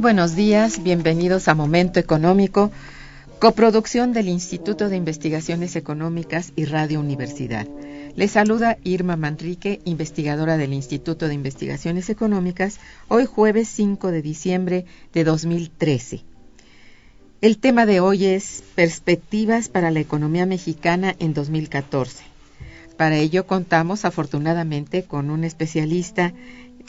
[0.00, 2.70] Buenos días, bienvenidos a Momento Económico,
[3.40, 7.66] coproducción del Instituto de Investigaciones Económicas y Radio Universidad.
[8.14, 14.84] Les saluda Irma Manrique, investigadora del Instituto de Investigaciones Económicas, hoy jueves 5 de diciembre
[15.12, 16.22] de 2013.
[17.40, 22.22] El tema de hoy es Perspectivas para la economía mexicana en 2014.
[22.96, 26.34] Para ello contamos afortunadamente con un especialista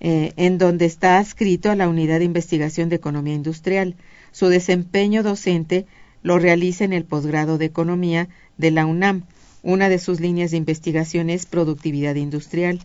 [0.00, 3.94] eh, en donde está adscrito a la Unidad de Investigación de Economía Industrial.
[4.32, 5.86] Su desempeño docente
[6.22, 8.28] lo realiza en el posgrado de Economía
[8.58, 9.24] de la UNAM.
[9.62, 12.80] Una de sus líneas de investigación es productividad industrial.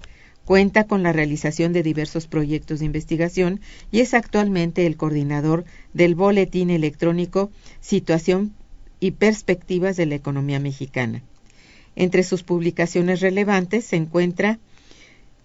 [0.46, 3.60] Cuenta con la realización de diversos proyectos de investigación
[3.92, 8.54] y es actualmente el coordinador del boletín electrónico Situación
[9.00, 11.22] y Perspectivas de la Economía Mexicana.
[11.96, 14.60] Entre sus publicaciones relevantes se encuentra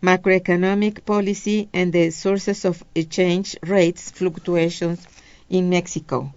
[0.05, 5.01] Macroeconomic Policy and the Sources of Exchange Rates Fluctuations
[5.49, 6.35] in Mexico.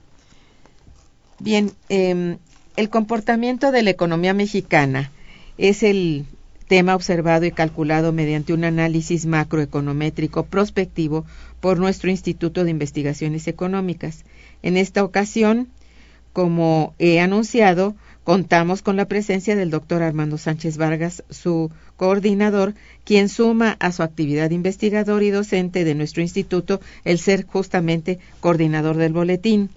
[1.40, 2.38] Bien, em,
[2.78, 5.12] el comportamiento de la economía mexicana
[5.58, 6.25] es el
[6.69, 11.25] tema observado y calculado mediante un análisis macroeconométrico prospectivo
[11.60, 14.24] por nuestro Instituto de Investigaciones Económicas.
[14.63, 15.68] En esta ocasión,
[16.31, 17.96] como he anunciado,
[18.27, 22.74] contamos con la presencia del doctor Armando Sánchez Vargas, su coordinador,
[23.06, 28.97] quien suma a su actividad investigador y docente de nuestro instituto el ser justamente coordinador
[28.97, 29.69] del boletín,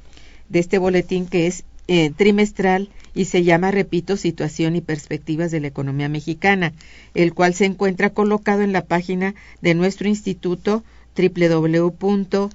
[0.49, 5.61] de este boletín que es eh, trimestral y se llama, repito, Situación y Perspectivas de
[5.61, 6.73] la Economía Mexicana,
[7.15, 10.83] el cual se encuentra colocado en la página de nuestro instituto
[11.17, 12.51] www.iiec.com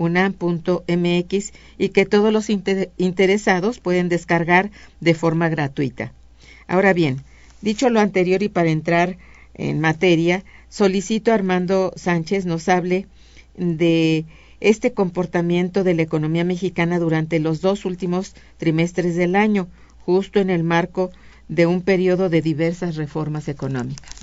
[0.00, 4.70] unam.mx y que todos los interesados pueden descargar
[5.00, 6.12] de forma gratuita.
[6.66, 7.22] Ahora bien,
[7.60, 9.18] dicho lo anterior y para entrar
[9.54, 13.06] en materia, solicito a Armando Sánchez nos hable
[13.56, 14.24] de
[14.60, 19.68] este comportamiento de la economía mexicana durante los dos últimos trimestres del año,
[20.06, 21.10] justo en el marco
[21.48, 24.16] de un periodo de diversas reformas económicas.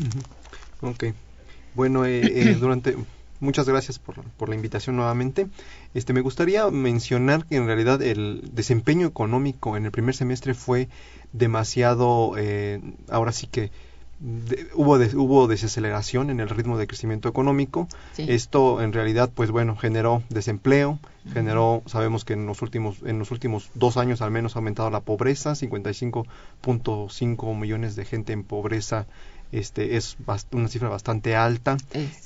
[0.81, 1.05] Ok.
[1.75, 2.95] Bueno, eh, eh, durante
[3.39, 5.47] muchas gracias por, por, la invitación nuevamente.
[5.93, 10.89] Este, me gustaría mencionar que en realidad el desempeño económico en el primer semestre fue
[11.33, 13.71] demasiado, eh, ahora sí que
[14.73, 17.87] hubo hubo desaceleración en el ritmo de crecimiento económico.
[18.17, 20.99] Esto en realidad, pues bueno, generó desempleo,
[21.33, 24.89] generó, sabemos que en los últimos en los últimos dos años al menos ha aumentado
[24.89, 29.05] la pobreza, 55.5 millones de gente en pobreza
[29.51, 30.17] este es
[30.51, 31.77] una cifra bastante alta.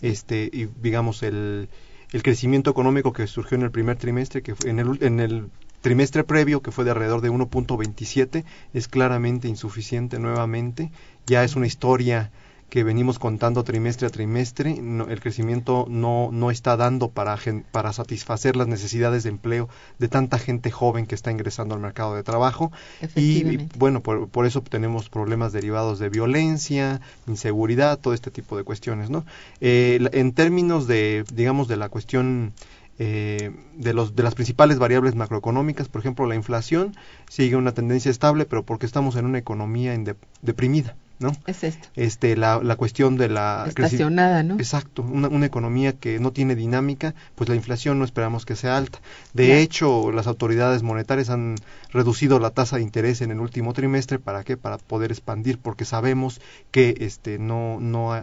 [0.02, 0.50] Este.
[0.52, 1.70] Y digamos el,
[2.12, 5.50] el crecimiento económico que surgió en el primer trimestre que fue en el en el
[5.82, 10.92] trimestre previo que fue de alrededor de 1.27 es claramente insuficiente nuevamente.
[11.26, 12.32] Ya es una historia
[12.72, 17.38] que venimos contando trimestre a trimestre, el crecimiento no, no está dando para,
[17.70, 19.68] para satisfacer las necesidades de empleo
[20.00, 22.72] de tanta gente joven que está ingresando al mercado de trabajo.
[23.14, 28.64] Y, bueno, por, por, eso tenemos problemas derivados de violencia, inseguridad, todo este tipo de
[28.64, 29.10] cuestiones.
[29.10, 29.26] ¿no?
[29.60, 32.54] Eh, en términos de, digamos, de la cuestión
[33.00, 36.96] eh, de, los, de las principales variables macroeconómicas, por ejemplo, la inflación
[37.28, 39.94] sigue una tendencia estable, pero porque estamos en una economía
[40.42, 40.96] deprimida.
[41.22, 41.32] ¿No?
[41.48, 41.88] Es esto.
[41.96, 43.66] Este, la, la cuestión de la...
[43.68, 44.56] Estacionada, ¿no?
[44.56, 48.78] Exacto, una, una, economía que no tiene dinámica, pues la inflación no esperamos que sea
[48.78, 49.00] alta.
[49.34, 51.56] De hecho, las autoridades monetarias han
[51.92, 54.58] reducido la tasa de interés en el último trimestre, ¿para qué?
[54.58, 56.42] Para poder expandir, porque sabemos
[56.72, 58.22] que este, no, no,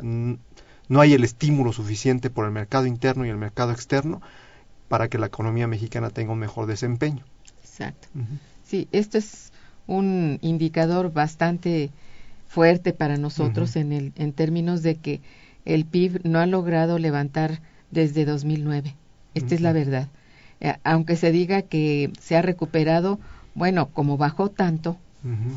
[0.89, 4.21] no hay el estímulo suficiente por el mercado interno y el mercado externo
[4.89, 7.25] para que la economía mexicana tenga un mejor desempeño.
[7.63, 8.09] Exacto.
[8.65, 9.53] Sí, esto es
[9.87, 11.91] un indicador bastante
[12.49, 15.21] fuerte para nosotros en, el, en términos de que
[15.65, 17.61] el PIB no ha logrado levantar
[17.91, 18.95] desde 2009.
[19.35, 20.09] Esta es la verdad.
[20.61, 23.21] Eh, aunque se diga que se ha recuperado,
[23.55, 24.97] bueno, como bajó tanto,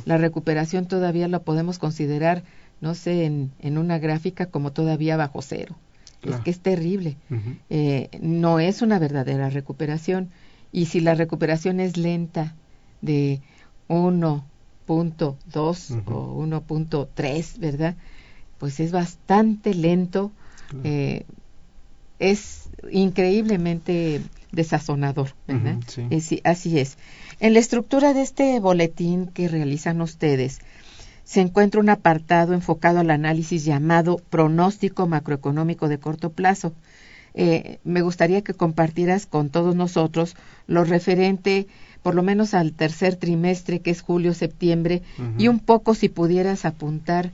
[0.05, 2.43] la recuperación todavía lo podemos considerar,
[2.81, 5.75] no sé, en, en una gráfica como todavía bajo cero.
[6.23, 7.15] Es que es terrible.
[7.69, 10.29] eh, no es una verdadera recuperación.
[10.71, 12.55] Y si la recuperación es lenta
[13.01, 13.41] de
[13.87, 14.45] uno
[14.85, 17.95] punto dos o 1.3, ¿verdad?
[18.57, 20.31] Pues es bastante lento,
[20.83, 21.25] eh,
[22.19, 25.77] es increíblemente desazonador, ¿verdad?
[26.43, 26.97] así es.
[27.39, 30.59] En la estructura de este boletín que realizan ustedes,
[31.23, 36.73] se encuentra un apartado enfocado al análisis llamado pronóstico macroeconómico de corto plazo.
[37.33, 40.35] Eh, me gustaría que compartieras con todos nosotros
[40.67, 41.67] lo referente
[42.03, 45.01] por lo menos al tercer trimestre, que es julio-septiembre,
[45.37, 47.31] y un poco si pudieras apuntar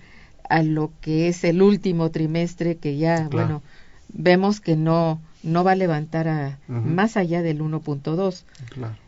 [0.50, 3.62] a lo que es el último trimestre, que ya, bueno,
[4.10, 8.44] vemos que no, no va a levantar a, más allá del 1.2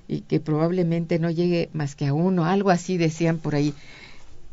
[0.07, 3.73] y que probablemente no llegue más que a uno, algo así decían por ahí.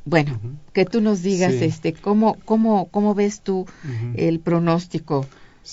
[0.05, 0.39] Bueno,
[0.73, 3.67] que tú nos digas, este, cómo, cómo, cómo ves tú
[4.15, 5.27] el pronóstico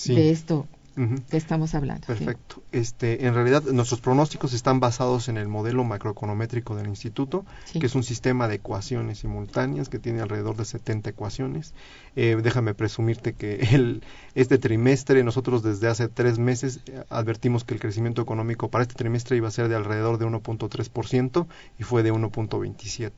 [0.07, 2.06] de esto que estamos hablando.
[2.06, 2.62] Perfecto.
[2.72, 7.95] Este, en realidad, nuestros pronósticos están basados en el modelo macroeconométrico del instituto, que es
[7.95, 11.73] un sistema de ecuaciones simultáneas que tiene alrededor de 70 ecuaciones.
[12.16, 14.04] Eh, déjame presumirte que el,
[14.35, 18.95] este trimestre, nosotros desde hace tres meses eh, advertimos que el crecimiento económico para este
[18.95, 21.47] trimestre iba a ser de alrededor de 1.3%
[21.80, 23.12] y fue de 1.27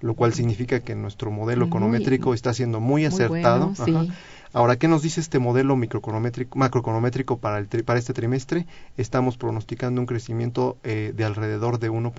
[0.00, 3.72] lo cual significa que nuestro modelo econométrico está siendo muy acertado.
[4.56, 8.68] Ahora, ¿qué nos dice este modelo microeconométrico, macroeconométrico para, el para este trimestre?
[8.96, 12.12] Estamos pronosticando un crecimiento eh, de alrededor de, 1.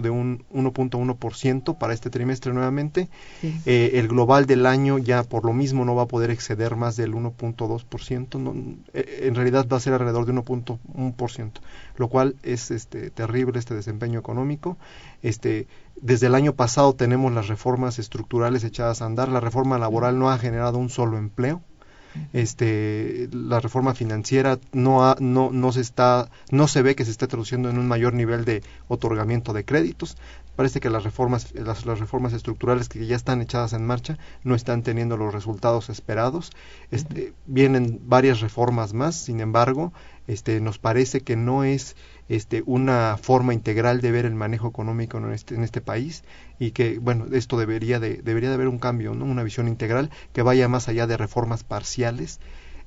[0.00, 3.10] de un 1.1% para este trimestre nuevamente.
[3.42, 6.96] Eh, el global del año ya por lo mismo no va a poder exceder más
[6.96, 8.38] del 1.2%.
[8.40, 8.54] No,
[8.94, 11.50] eh, en realidad va a ser alrededor de 1.1%,
[11.96, 14.78] lo cual es este, terrible este desempeño económico.
[15.20, 15.66] Este,
[16.00, 19.28] desde el año pasado tenemos las reformas estructurales echadas a andar.
[19.28, 21.60] La reforma laboral no ha generado un solo empleo
[22.32, 27.26] este la reforma financiera no no no se está no se ve que se esté
[27.26, 30.16] traduciendo en un mayor nivel de otorgamiento de créditos.
[30.56, 34.82] Parece que las reformas las, reformas estructurales que ya están echadas en marcha no están
[34.82, 36.50] teniendo los resultados esperados.
[36.90, 39.92] Este, vienen varias reformas más sin embargo
[40.26, 41.96] este nos parece que no es
[42.28, 46.24] este, una forma integral de ver el manejo económico en este, en este país
[46.58, 49.24] y que, bueno, esto debería de, debería de haber un cambio, ¿no?
[49.24, 52.40] una visión integral que vaya más allá de reformas parciales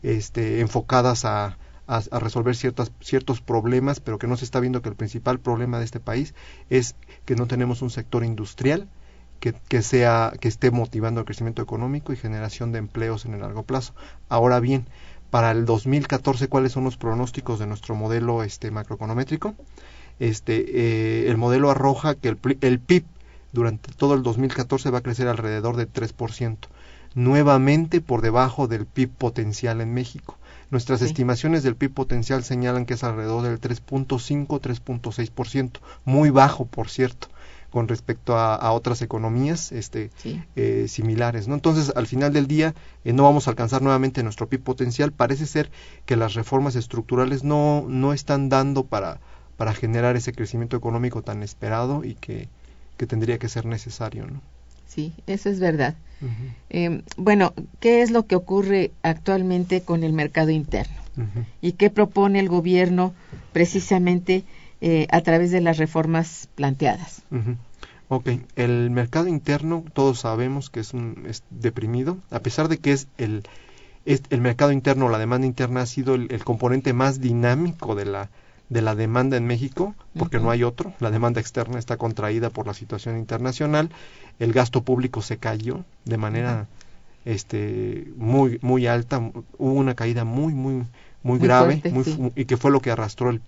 [0.03, 4.89] este, enfocadas a, a, resolver ciertas, ciertos problemas, pero que no se está viendo que
[4.89, 6.33] el principal problema de este país
[6.69, 8.87] es que no tenemos un sector industrial
[9.39, 13.41] que, que, sea, que esté motivando el crecimiento económico y generación de empleos en el
[13.41, 13.93] largo plazo.
[14.29, 14.87] Ahora bien,
[15.35, 19.53] para el 2014, ¿cuáles son los pronósticos de nuestro modelo este, macroeconométrico?
[20.17, 23.03] Este, eh, el modelo arroja que el, el PIB
[23.51, 26.55] durante todo el 2014 va a crecer alrededor de 3%,
[27.15, 30.37] nuevamente por debajo del PIB potencial en México.
[30.71, 37.27] Nuestras estimaciones del PIB potencial señalan que es alrededor del 3.5-3.6%, muy bajo, por cierto,
[37.75, 40.09] con respecto a, otras economías este,
[40.55, 41.49] eh, similares.
[41.49, 41.55] ¿no?
[41.55, 45.11] Entonces, al final del día, eh, no vamos a alcanzar nuevamente nuestro PIB potencial.
[45.11, 45.69] Parece ser
[46.05, 49.19] que las reformas estructurales no, no están dando para,
[49.57, 52.47] para generar ese crecimiento económico tan esperado y que,
[52.95, 54.25] que tendría que ser necesario.
[54.25, 54.39] ¿no?
[54.87, 55.95] Sí, eso es verdad.
[56.69, 60.95] Em, bueno, ¿qué es lo que ocurre actualmente con el mercado interno?
[61.61, 63.13] ¿Y qué propone el gobierno
[63.51, 64.45] precisamente
[64.85, 67.23] eh, a través de las reformas planteadas?
[68.07, 72.91] Ok, el mercado interno todos sabemos que es, un, es deprimido, a pesar de que
[72.91, 73.41] es el,
[74.05, 78.29] el mercado interno, la demanda interna ha sido el componente más dinámico de la,
[78.69, 80.93] de la demanda en México, porque no hay otro.
[80.99, 83.89] La demanda externa está contraída por la situación internacional.
[84.39, 86.67] El gasto público se cayó de manera
[87.25, 89.17] este muy muy alta.
[89.17, 90.83] Hubo una caída muy muy
[91.23, 91.81] muy, grave
[92.35, 93.41] y que fue lo que arrastró el,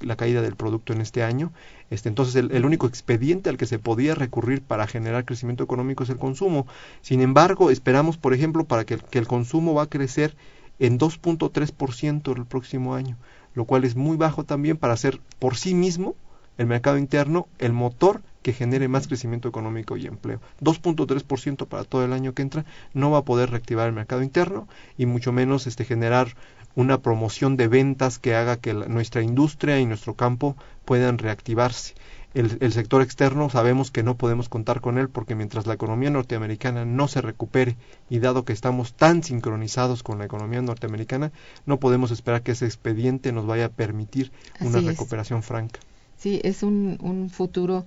[0.00, 1.52] la caída del producto en este año.
[1.90, 6.10] Este, entonces, el, único expediente al que se podía recurrir para generar crecimiento económico es
[6.10, 6.66] el consumo.
[7.02, 10.36] Sin embargo, esperamos, por ejemplo, para que, que el consumo va a crecer
[10.78, 13.16] en 2.3% el próximo año
[13.54, 16.14] lo cual es muy bajo también para ser por sí mismo
[16.58, 20.40] el mercado interno el motor que genere más crecimiento económico y empleo.
[20.60, 24.68] 2.3% para todo el año que entra no va a poder reactivar el mercado interno
[24.98, 26.36] y mucho menos este generar
[26.74, 31.94] una promoción de ventas que haga que nuestra industria y nuestro campo puedan reactivarse.
[32.34, 36.84] El, sector externo sabemos que no podemos contar con él porque mientras la economía norteamericana
[36.84, 37.76] no se recupere
[38.10, 41.30] y dado que estamos tan sincronizados con la economía norteamericana,
[41.64, 45.78] no podemos esperar que ese expediente nos vaya a permitir una recuperación franca.
[46.16, 47.86] Sí, es un, un futuro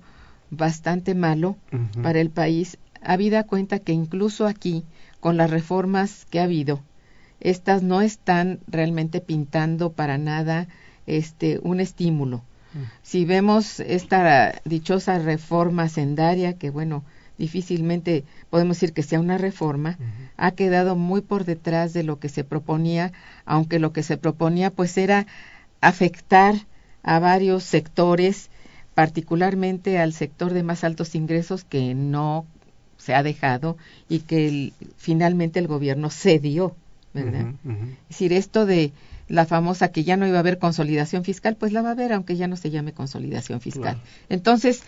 [0.50, 1.56] bastante malo
[2.02, 4.84] para el país, habida cuenta que incluso aquí,
[5.20, 6.82] con las reformas que ha habido,
[7.40, 10.68] estas no están realmente pintando para nada
[11.06, 12.42] este un estímulo.
[13.02, 17.02] Si vemos esta dichosa reforma sendaria, que bueno,
[17.38, 19.98] difícilmente podemos decir que sea una reforma,
[20.36, 23.12] ha quedado muy por detrás de lo que se proponía,
[23.46, 25.26] aunque lo que se proponía pues era
[25.80, 26.54] afectar
[27.02, 28.50] a varios sectores,
[28.94, 32.44] particularmente al sector de más altos ingresos que no
[32.98, 33.76] se ha dejado
[34.08, 36.74] y que finalmente el gobierno cedió,
[37.14, 37.54] ¿verdad?
[37.64, 38.92] Es decir, esto de
[39.28, 42.12] la famosa que ya no iba a haber consolidación fiscal, pues la va a haber,
[42.12, 44.00] aunque ya no se llame consolidación fiscal.
[44.28, 44.82] Entonces,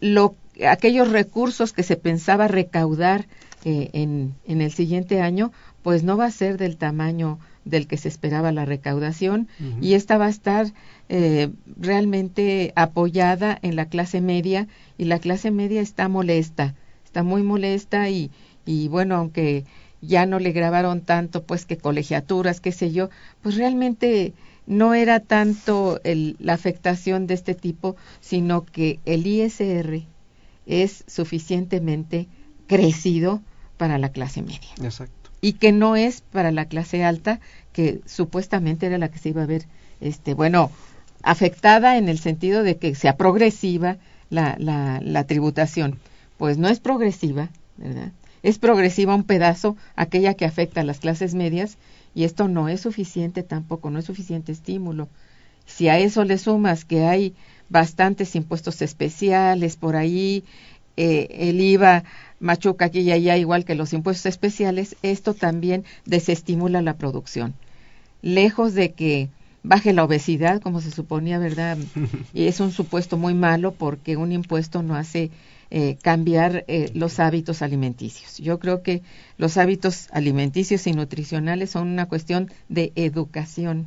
[0.00, 3.26] lo, aquellos recursos que se pensaba recaudar
[3.64, 7.96] eh, en, en, el siguiente año, pues no va a ser del tamaño del que
[7.96, 9.48] se esperaba la recaudación
[9.80, 10.72] y esta va a estar
[11.08, 17.42] eh, realmente apoyada en la clase media y la clase media está molesta, está muy
[17.42, 18.30] molesta y,
[18.64, 19.64] y bueno, aunque
[20.00, 23.10] ya no le grabaron tanto pues que colegiaturas, qué sé yo,
[23.42, 24.32] pues realmente
[24.66, 30.02] no era tanto el, la afectación de este tipo, sino que el ISR
[30.66, 32.28] es suficientemente
[32.66, 33.40] crecido
[33.78, 34.68] para la clase media.
[34.82, 35.30] Exacto.
[35.40, 37.40] Y que no es para la clase alta,
[37.72, 39.66] que supuestamente era la que se iba a ver,
[40.00, 40.70] este, bueno,
[41.22, 43.96] afectada en el sentido de que sea progresiva
[44.30, 45.98] la, la, la tributación.
[46.36, 48.12] Pues no es progresiva, ¿verdad?
[48.42, 51.78] Es progresiva un pedazo, aquella que afecta a las clases medias,
[52.14, 55.08] y esto no es suficiente tampoco, no es suficiente estímulo.
[55.66, 57.34] Si a eso le sumas que hay
[57.68, 60.44] bastantes impuestos especiales por ahí,
[60.96, 62.04] eh, el IVA
[62.40, 67.54] machuca aquí y allá igual que los impuestos especiales, esto también desestimula la producción.
[68.22, 69.28] Lejos de que
[69.62, 71.78] baje la obesidad, como se suponía, ¿verdad?
[72.34, 75.30] Y es un supuesto muy malo porque un impuesto no hace
[75.70, 78.38] eh, cambiar eh, los hábitos alimenticios.
[78.38, 79.02] Yo creo que
[79.36, 83.86] los hábitos alimenticios y nutricionales son una cuestión de educación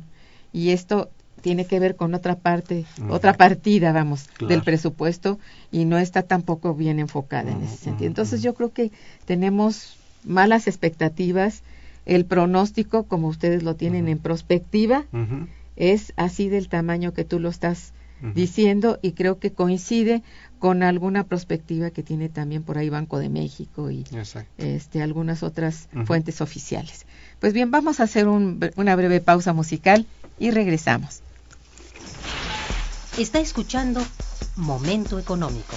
[0.52, 1.10] y esto
[1.40, 5.40] tiene que ver con otra parte, otra partida, vamos, del presupuesto
[5.72, 8.06] y no está tampoco bien enfocada en ese sentido.
[8.06, 8.92] Entonces yo creo que
[9.24, 11.62] tenemos malas expectativas.
[12.06, 15.04] El pronóstico, como ustedes lo tienen en prospectiva,
[15.76, 17.92] es así del tamaño que tú lo estás
[18.34, 20.22] diciendo y creo que coincide
[20.58, 24.04] con alguna perspectiva que tiene también por ahí Banco de México y
[24.58, 27.06] este, algunas otras fuentes oficiales.
[27.40, 30.06] Pues bien, vamos a hacer una breve pausa musical
[30.38, 31.20] y regresamos.
[33.18, 34.00] Está escuchando
[34.56, 35.76] Momento Económico.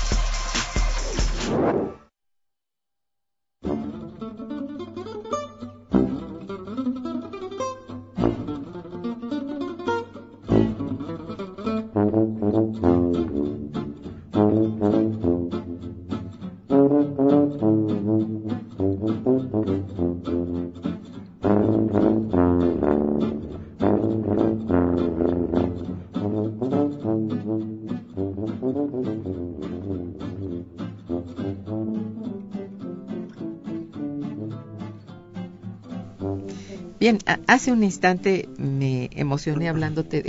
[37.01, 40.21] Bien, hace un instante me emocioné hablándote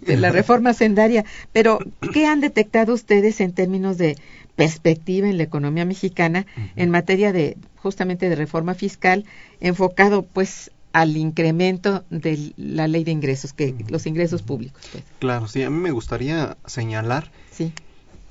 [0.00, 1.80] de, la reforma sendaria, pero
[2.14, 4.16] ¿qué han detectado ustedes en términos de
[4.56, 9.26] perspectiva en la economía mexicana en materia de justamente de reforma fiscal
[9.60, 14.82] enfocado pues al incremento de la ley de ingresos, que los ingresos públicos.
[14.90, 15.04] Pues?
[15.18, 17.74] Claro, sí, a mí me gustaría señalar sí.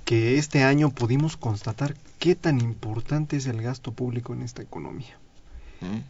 [0.03, 5.19] que este año pudimos constatar qué tan importante es el gasto público en esta economía.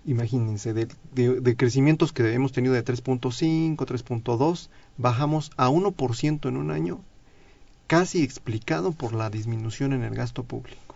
[0.06, 7.02] Imagínense, de, crecimientos que hemos tenido de 3.5, 3.2, bajamos a 1% en un año,
[7.88, 10.96] casi explicado por la disminución en el gasto público.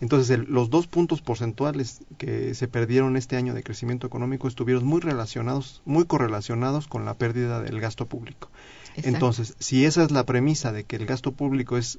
[0.00, 5.00] Entonces, los dos puntos porcentuales que se perdieron este año de crecimiento económico estuvieron muy
[5.00, 8.50] relacionados, muy correlacionados con la pérdida del gasto público.
[8.96, 11.98] Entonces, si esa es la premisa de que el gasto público es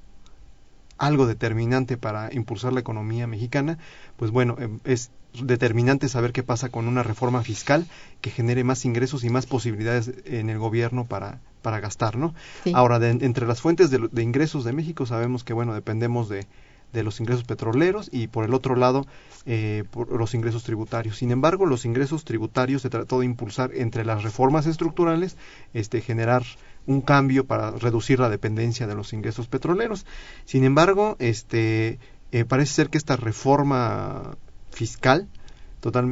[0.97, 3.77] algo determinante para impulsar la economía mexicana,
[4.15, 7.85] pues bueno, em, es determinante saber qué pasa con una reforma fiscal
[8.21, 12.33] que genere más ingresos y más posibilidades en el gobierno para, para gastar, ¿no?
[12.73, 16.47] Ahora, entre las fuentes de, ingresos de México sabemos que, bueno, dependemos de,
[16.93, 19.05] de los ingresos petroleros y por el otro lado
[19.45, 21.17] eh, por los ingresos tributarios.
[21.17, 25.37] Sin embargo, los ingresos tributarios se trató de impulsar entre las reformas estructurales,
[25.73, 26.43] este, generar
[26.87, 30.05] un cambio para reducir la dependencia de los ingresos petroleros.
[30.45, 31.99] Sin embargo, este,
[32.31, 34.37] eh, parece ser que esta reforma
[34.71, 35.27] fiscal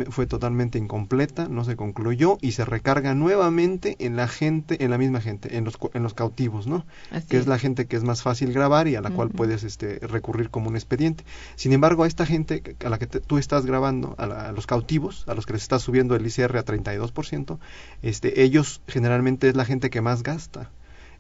[0.10, 4.98] fue totalmente incompleta, no se concluyó y se recarga nuevamente en la gente, en la
[4.98, 6.86] misma gente, en los, en los cautivos, ¿no?
[7.30, 7.48] que es.
[7.48, 10.70] la gente que es más fácil grabar y a la cual puedes este, recurrir como
[10.70, 11.24] un expediente.
[11.56, 15.34] Sin embargo, a esta gente a la que tú estás grabando, a, los cautivos, a
[15.34, 17.58] los que les estás subiendo el ICR a 32%,
[18.02, 20.70] este, ellos generalmente es la gente que más gasta.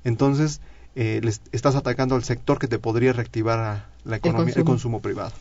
[0.03, 0.62] Entonces,
[0.95, 5.01] eh, les estás atacando al sector que te podría reactivar a la economía, el consumo
[5.01, 5.34] privado.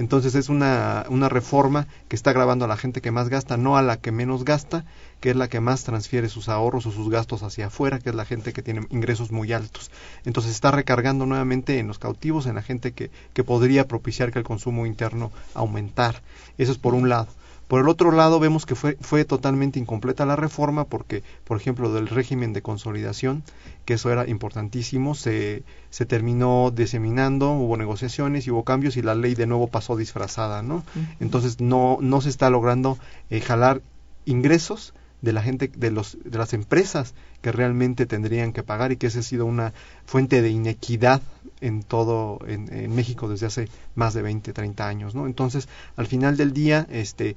[0.00, 3.76] Entonces es una, una reforma que está grabando a la gente que más gasta, no
[3.76, 4.86] a la que menos gasta,
[5.20, 8.14] que es la que más transfiere sus ahorros o sus gastos hacia afuera, que es
[8.14, 9.90] la gente que tiene ingresos muy altos.
[10.24, 14.38] Entonces está recargando nuevamente en los cautivos, en la gente que, que podría propiciar que
[14.38, 16.22] el consumo interno aumentar.
[16.56, 17.28] Eso es por un lado.
[17.70, 21.92] Por el otro lado, vemos que fue, fue totalmente incompleta la reforma porque, por ejemplo,
[21.92, 23.44] del régimen de consolidación,
[23.84, 29.14] que eso era importantísimo, se, se terminó diseminando, hubo negociaciones y hubo cambios y la
[29.14, 30.82] ley de nuevo pasó disfrazada, ¿no?
[31.20, 32.98] Entonces no, no se está logrando
[33.30, 33.82] eh, jalar
[34.24, 38.96] ingresos de la gente, de, los, de las empresas que realmente tendrían que pagar y
[38.96, 39.72] que esa ha sido una
[40.06, 41.22] fuente de inequidad
[41.60, 45.26] en todo en, México desde hace más de 20, 30 años, ¿no?
[45.26, 47.36] Entonces, al final del día, este,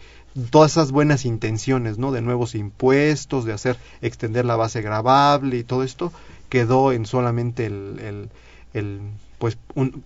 [0.50, 2.12] todas esas buenas intenciones, ¿no?
[2.12, 6.12] De nuevos impuestos, de hacer extender la base grabable y todo esto
[6.50, 8.30] quedó en solamente el,
[8.74, 9.02] el,
[9.44, 9.58] pues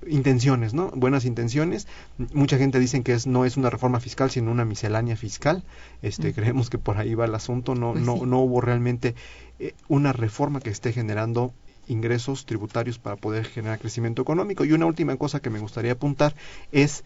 [0.07, 0.89] intenciones, ¿no?
[0.95, 1.85] Buenas intenciones.
[2.33, 5.63] Mucha gente dice que es no es una reforma fiscal, sino una miscelánea fiscal.
[6.01, 9.13] Este, creemos que por ahí va el asunto, no pues no no hubo realmente
[9.59, 11.53] eh, una reforma que esté generando
[11.87, 14.65] ingresos tributarios para poder generar crecimiento económico.
[14.65, 16.33] Y una última cosa que me gustaría apuntar
[16.71, 17.03] es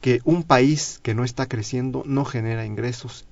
[0.00, 3.24] que un país que no está creciendo no genera ingresos.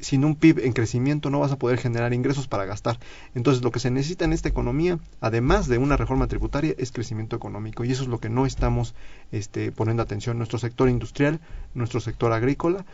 [0.00, 2.98] Sin un PIB en crecimiento no vas a poder generar ingresos para gastar.
[3.34, 7.36] Entonces lo que se necesita en esta economía, además de una reforma tributaria, es crecimiento
[7.36, 7.84] económico.
[7.84, 8.94] Y eso es lo que no estamos
[9.32, 10.38] este, poniendo atención.
[10.38, 11.40] Nuestro sector industrial,
[11.74, 12.84] nuestro sector agrícola,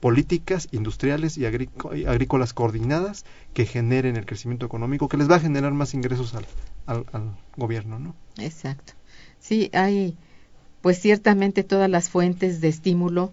[0.00, 5.72] políticas industriales y agrícolas coordinadas que generen el crecimiento económico, que les va a generar
[5.72, 6.46] más ingresos al,
[6.86, 8.14] al, gobierno, ¿no?
[8.38, 8.92] Exacto.
[9.40, 10.16] Sí, hay
[10.80, 13.32] pues ciertamente todas las fuentes de estímulo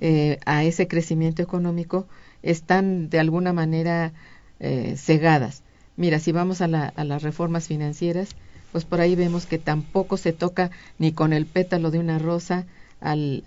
[0.00, 2.06] eh, a ese crecimiento económico
[2.42, 4.12] están de alguna manera
[4.60, 5.62] eh, cegadas.
[5.96, 8.30] Mira, si vamos a, la, a las reformas financieras,
[8.72, 12.66] pues por ahí vemos que tampoco se toca ni con el pétalo de una rosa
[13.00, 13.42] al,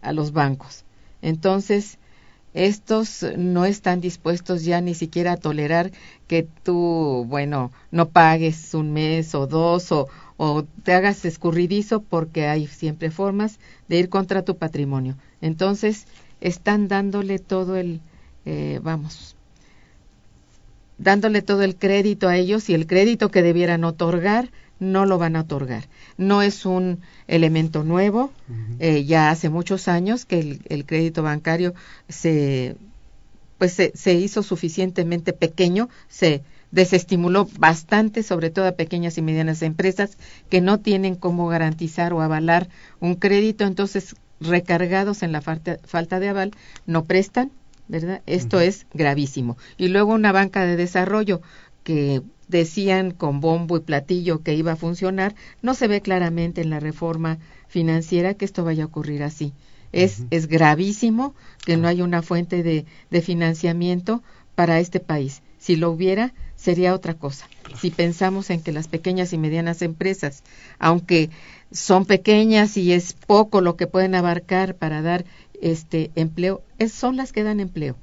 [0.00, 0.84] a los bancos.
[1.22, 1.98] Entonces,
[2.54, 5.90] estos no están dispuestos ya ni siquiera a tolerar
[6.26, 10.08] que tú, bueno, no pagues un mes o dos o
[10.82, 15.16] te hagas escurridizo porque hay siempre formas de ir contra tu patrimonio.
[15.40, 16.06] Entonces,
[16.42, 18.00] están dándole todo el,
[18.44, 19.36] eh, vamos,
[20.98, 24.50] dándole todo el crédito a ellos y el crédito que debieran otorgar
[24.80, 25.84] no lo van a otorgar.
[26.18, 28.32] No es un elemento nuevo,
[28.80, 31.74] eh, ya hace muchos años que el, crédito bancario
[32.08, 32.76] se,
[33.58, 39.62] pues se, se, hizo suficientemente pequeño, se desestimuló bastante, sobre todo a pequeñas y medianas
[39.62, 40.18] empresas
[40.50, 46.20] que no tienen cómo garantizar o avalar un crédito, entonces recargados en la falta, falta
[46.20, 46.52] de aval,
[46.86, 47.50] no prestan,
[47.88, 48.22] ¿verdad?
[48.26, 49.56] Esto es gravísimo.
[49.76, 51.40] Y luego una banca de desarrollo
[51.84, 56.70] que decían con bombo y platillo que iba a funcionar, no se ve claramente en
[56.70, 59.52] la reforma financiera que esto vaya a ocurrir así.
[59.92, 64.22] Es, es gravísimo que no haya una fuente de, de financiamiento
[64.54, 65.42] para este país.
[65.58, 67.46] Si lo hubiera, sería otra cosa.
[67.78, 70.42] Si pensamos en que las pequeñas y medianas empresas,
[70.78, 71.30] aunque
[71.72, 75.24] son pequeñas y es poco lo que pueden abarcar para dar
[75.60, 77.96] este empleo, es, son las que dan empleo.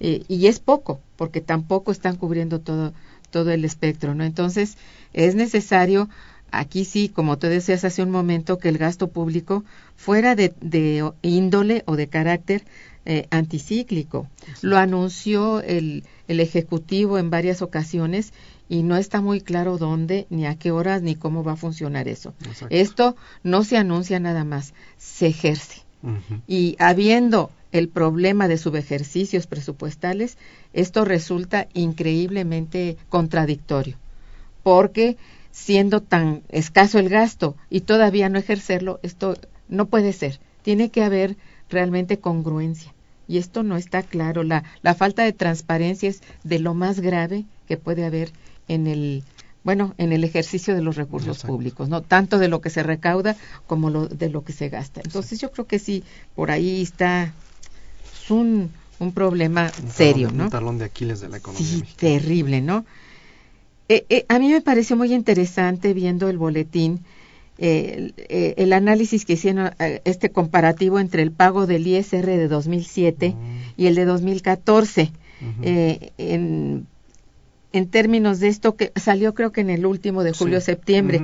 [0.00, 2.92] Eh, y es poco, porque tampoco están cubriendo todo,
[3.30, 4.24] todo el espectro, ¿no?
[4.24, 4.76] Entonces,
[5.12, 6.08] es necesario,
[6.50, 9.64] aquí sí, como tú decías hace un momento, que el gasto público
[9.96, 12.64] fuera de, de índole o de carácter
[13.06, 14.28] eh, anticíclico.
[14.62, 18.32] Lo anunció el, el Ejecutivo en varias ocasiones
[18.68, 22.08] y no está muy claro dónde, ni a qué horas, ni cómo va a funcionar
[22.08, 22.34] eso.
[22.68, 25.82] Esto no se anuncia nada más, se ejerce.
[26.46, 30.36] Y habiendo el problema de subejercicios presupuestales,
[30.72, 33.96] esto resulta increíblemente contradictorio,
[34.62, 35.16] porque
[35.50, 39.36] siendo tan escaso el gasto y todavía no ejercerlo, esto
[39.68, 40.38] no puede ser.
[40.62, 41.36] Tiene que haber
[41.68, 42.94] realmente congruencia.
[43.28, 44.42] Y esto no está claro.
[44.42, 48.32] La, la falta de transparencia es de lo más grave que puede haber
[48.68, 49.24] en el
[49.66, 53.34] bueno, en el ejercicio de los recursos públicos, no tanto de lo que se recauda
[53.66, 55.00] como lo, de lo que se gasta.
[55.04, 56.04] Entonces yo creo que sí,
[56.36, 57.34] por ahí está
[58.28, 60.44] un, un problema serio, ¿no?
[60.44, 61.66] Un talón de Aquiles de la economía.
[61.66, 62.84] Sí, terrible, ¿no?
[63.88, 67.04] Eh, eh, a mí me pareció muy interesante viendo el boletín
[67.58, 73.34] eh, el análisis que hicieron, eh, este comparativo entre el pago del ISR de 2007
[73.76, 75.10] y el de 2014.
[75.62, 76.86] eh, en,
[77.72, 81.22] en términos de esto que salió creo que en el último de julio-septiembre.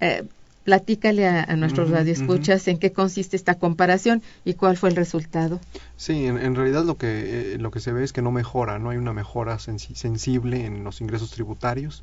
[0.00, 0.22] eh,
[0.64, 5.60] platícale a, a nuestros radioescuchas en qué consiste esta comparación y cuál fue el resultado.
[5.98, 8.78] Sí, en, en realidad lo que, eh, lo que se ve es que no mejora,
[8.78, 12.02] no hay una mejora sensi- sensible en los ingresos tributarios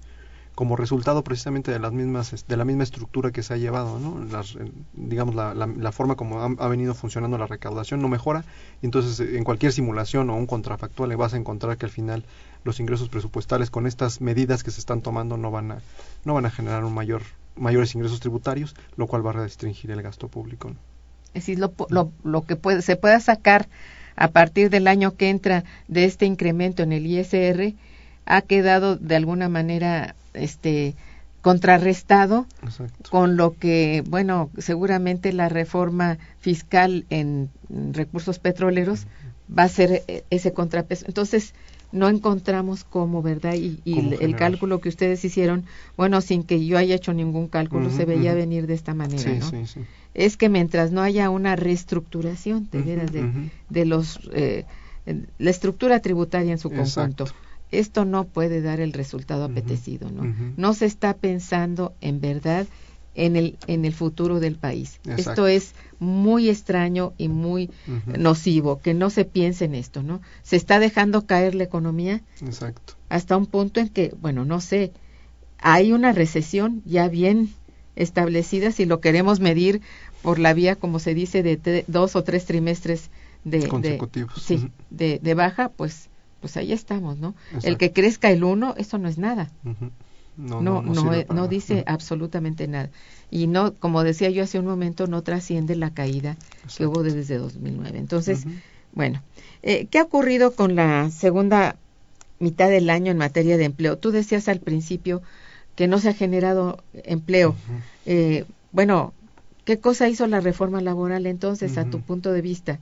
[0.56, 4.22] como resultado precisamente de las mismas de la misma estructura que se ha llevado, ¿no?
[4.22, 8.44] Eh, digamos la, forma como ha, venido funcionando la recaudación no mejora,
[8.82, 11.92] y entonces eh, en cualquier simulación o un contrafactual le vas a encontrar que al
[11.92, 12.26] final
[12.64, 15.82] los ingresos presupuestales con estas medidas que se están tomando no van a
[16.26, 17.22] no van a generar un mayor
[17.56, 20.70] mayores ingresos tributarios, lo cual va a restringir el gasto público.
[20.70, 20.76] ¿no?
[21.34, 23.68] Es decir, lo, lo, lo que puede, se pueda sacar
[24.16, 27.74] a partir del año que entra de este incremento en el ISR
[28.26, 30.96] ha quedado de alguna manera este
[31.42, 33.10] contrarrestado Exacto.
[33.10, 37.50] con lo que, bueno, seguramente la reforma fiscal en
[37.94, 39.08] recursos petroleros
[39.58, 41.06] va a ser eh, ese contrapeso.
[41.08, 41.54] Entonces,
[41.92, 43.56] no encontramos cómo, ¿verdad?
[43.56, 45.66] Y, y el- cálculo que ustedes hicieron,
[45.98, 49.40] bueno, sin que yo haya hecho ningún cálculo, se veía venir de esta manera, Sí,
[49.40, 49.50] ¿no?
[49.50, 49.82] sí, sí.
[50.14, 54.66] Es que mientras no haya una reestructuración, de veras, de, de los, eh,
[55.38, 57.26] la estructura tributaria en su conjunto.
[57.72, 60.34] Esto no puede dar el resultado apetecido, ¿no?
[60.58, 62.68] No se está pensando en verdad
[63.14, 65.00] en el, en el futuro del país.
[65.06, 65.48] Exacto.
[65.48, 67.70] Esto es muy extraño y muy
[68.18, 70.22] nocivo, que no se piense en esto, ¿no?
[70.44, 72.94] Se está dejando caer la economía Exacto.
[73.10, 74.92] hasta un punto en que, bueno, no sé,
[75.58, 77.50] hay una recesión ya bien
[77.96, 79.82] establecida si lo queremos medir
[80.22, 83.10] por la vía, como se dice, de dos o tres trimestres
[83.44, 84.42] de, de- Consecutivos.
[84.42, 86.10] sí, de, de baja, pues,
[86.42, 87.36] pues ahí estamos, ¿no?
[87.64, 89.50] El que crezca el uno, eso no es nada.
[90.36, 92.90] No, no, no, no dice absolutamente nada.
[93.30, 96.38] Y no, como decía yo hace un momento, no trasciende la caída
[96.78, 98.00] que hubo desde 2009.
[98.00, 98.56] Entonces, Ujú.
[98.94, 99.24] bueno,
[99.62, 101.78] eh, ¿qué ha ocurrido con la segunda
[102.40, 103.98] mitad del año en materia de empleo?
[103.98, 105.22] Tú decías al principio
[105.76, 107.56] que no se ha generado empleo.
[108.06, 109.14] Eh, bueno,
[109.66, 112.80] ¿qué cosa hizo la reforma laboral entonces, a tu punto de vista?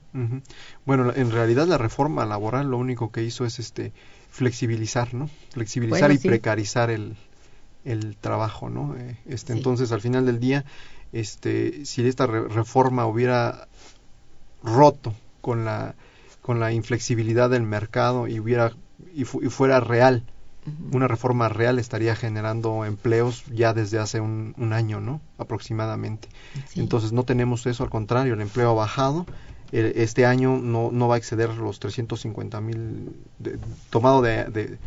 [0.86, 3.92] Bueno, en realidad la reforma laboral lo único que hizo es este
[4.32, 5.30] flexibilizar, ¿no?
[5.52, 6.28] Flexibilizar Bueno, y sí.
[6.28, 7.16] precarizar el,
[7.86, 8.96] el trabajo, ¿no?
[8.98, 9.60] Eh, este, Sí.
[9.60, 10.66] Entonces, al final del día,
[11.12, 13.68] este, si esta re- reforma hubiera
[14.64, 15.96] roto con la
[16.42, 18.74] con la inflexibilidad del mercado y hubiera
[19.14, 20.24] y, fu- y fuera real.
[20.92, 25.22] Una reforma real estaría generando empleos ya desde hace un, un año, ¿no?
[25.38, 26.28] Aproximadamente.
[26.68, 26.80] Sí.
[26.82, 29.26] Entonces no tenemos eso, al contrario, el empleo ha bajado.
[29.72, 33.12] El- Este año no, no va a exceder los 350 mil
[33.90, 34.78] tomado de, de-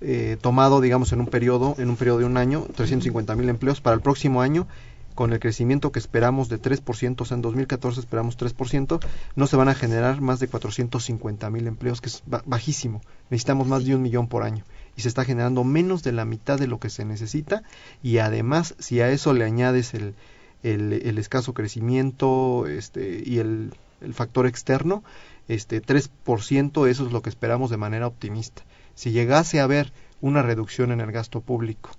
[0.00, 3.80] eh, tomado digamos en un periodo en un periodo de un año 350 mil empleos
[3.80, 4.66] para el próximo año
[5.14, 8.98] con el crecimiento que esperamos de 3%, o sea, en 2014 esperamos 3%,
[9.36, 13.02] no se van a generar más de 450 mil empleos, que es ba- bajísimo.
[13.28, 14.64] Necesitamos más de un millón por año.
[14.96, 17.62] Y se está generando menos de la mitad de lo que se necesita.
[18.02, 20.14] Y además, si a eso le añades el,
[20.62, 23.72] escaso crecimiento este, y el,
[24.12, 25.02] factor externo,
[25.48, 28.62] este 3%, eso es lo que esperamos de manera optimista.
[28.94, 31.90] Si llegase a haber una reducción en el gasto público,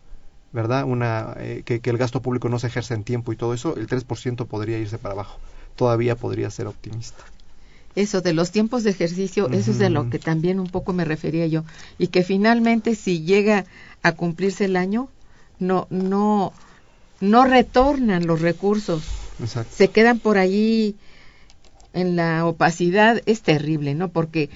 [0.51, 0.84] ¿verdad?
[0.86, 3.88] Una, eh, que, el gasto público no se ejerza en tiempo y todo eso, el
[3.88, 5.39] 3% podría irse para abajo.
[5.75, 7.23] Todavía podría ser optimista.
[7.95, 11.06] Eso de los tiempos de ejercicio, eso es de lo que también un poco me
[11.06, 11.63] refería yo.
[11.99, 13.65] Y que finalmente si llega
[14.01, 15.10] a cumplirse el año,
[15.60, 16.53] no, no,
[17.19, 19.03] no retornan los recursos,
[19.39, 19.75] Exacto.
[19.75, 20.95] se quedan por allí
[21.93, 24.10] en la opacidad, es terrible, ¿no?
[24.10, 24.49] Porque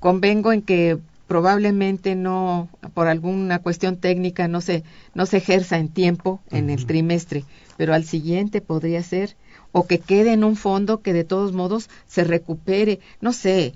[0.00, 5.88] convengo en que probablemente no, por alguna cuestión técnica, no se, no se ejerza en
[5.88, 7.44] tiempo en el trimestre,
[7.76, 9.36] pero al siguiente podría ser,
[9.78, 13.74] o que quede en un fondo que de todos modos se recupere, no sé,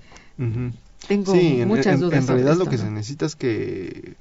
[1.07, 2.17] tengo Sí, en, muchas en- dudas.
[2.19, 2.83] en sobre realidad lo que ¿no?
[2.83, 4.15] se necesita es que,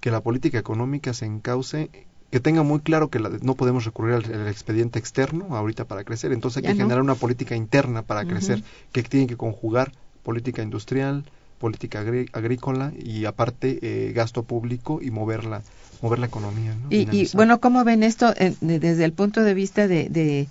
[0.00, 1.88] que la política económica se encauce,
[2.30, 6.04] que tenga muy claro que la- no podemos recurrir al, al expediente externo ahorita para
[6.04, 6.84] crecer, entonces hay Ya que no.
[6.84, 9.92] generar una política interna para crecer, que tiene que conjugar
[10.22, 11.24] política industrial,
[11.58, 15.62] política agrí- agrícola y aparte eh, gasto público y mover la,
[16.02, 16.74] mover la economía.
[16.74, 16.88] ¿no?
[16.90, 20.48] Y, bueno, ¿cómo ven esto eh, de- desde el punto de vista de, de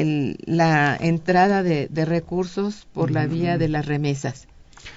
[0.00, 4.48] el- la entrada de, de recursos por la vía de las remesas?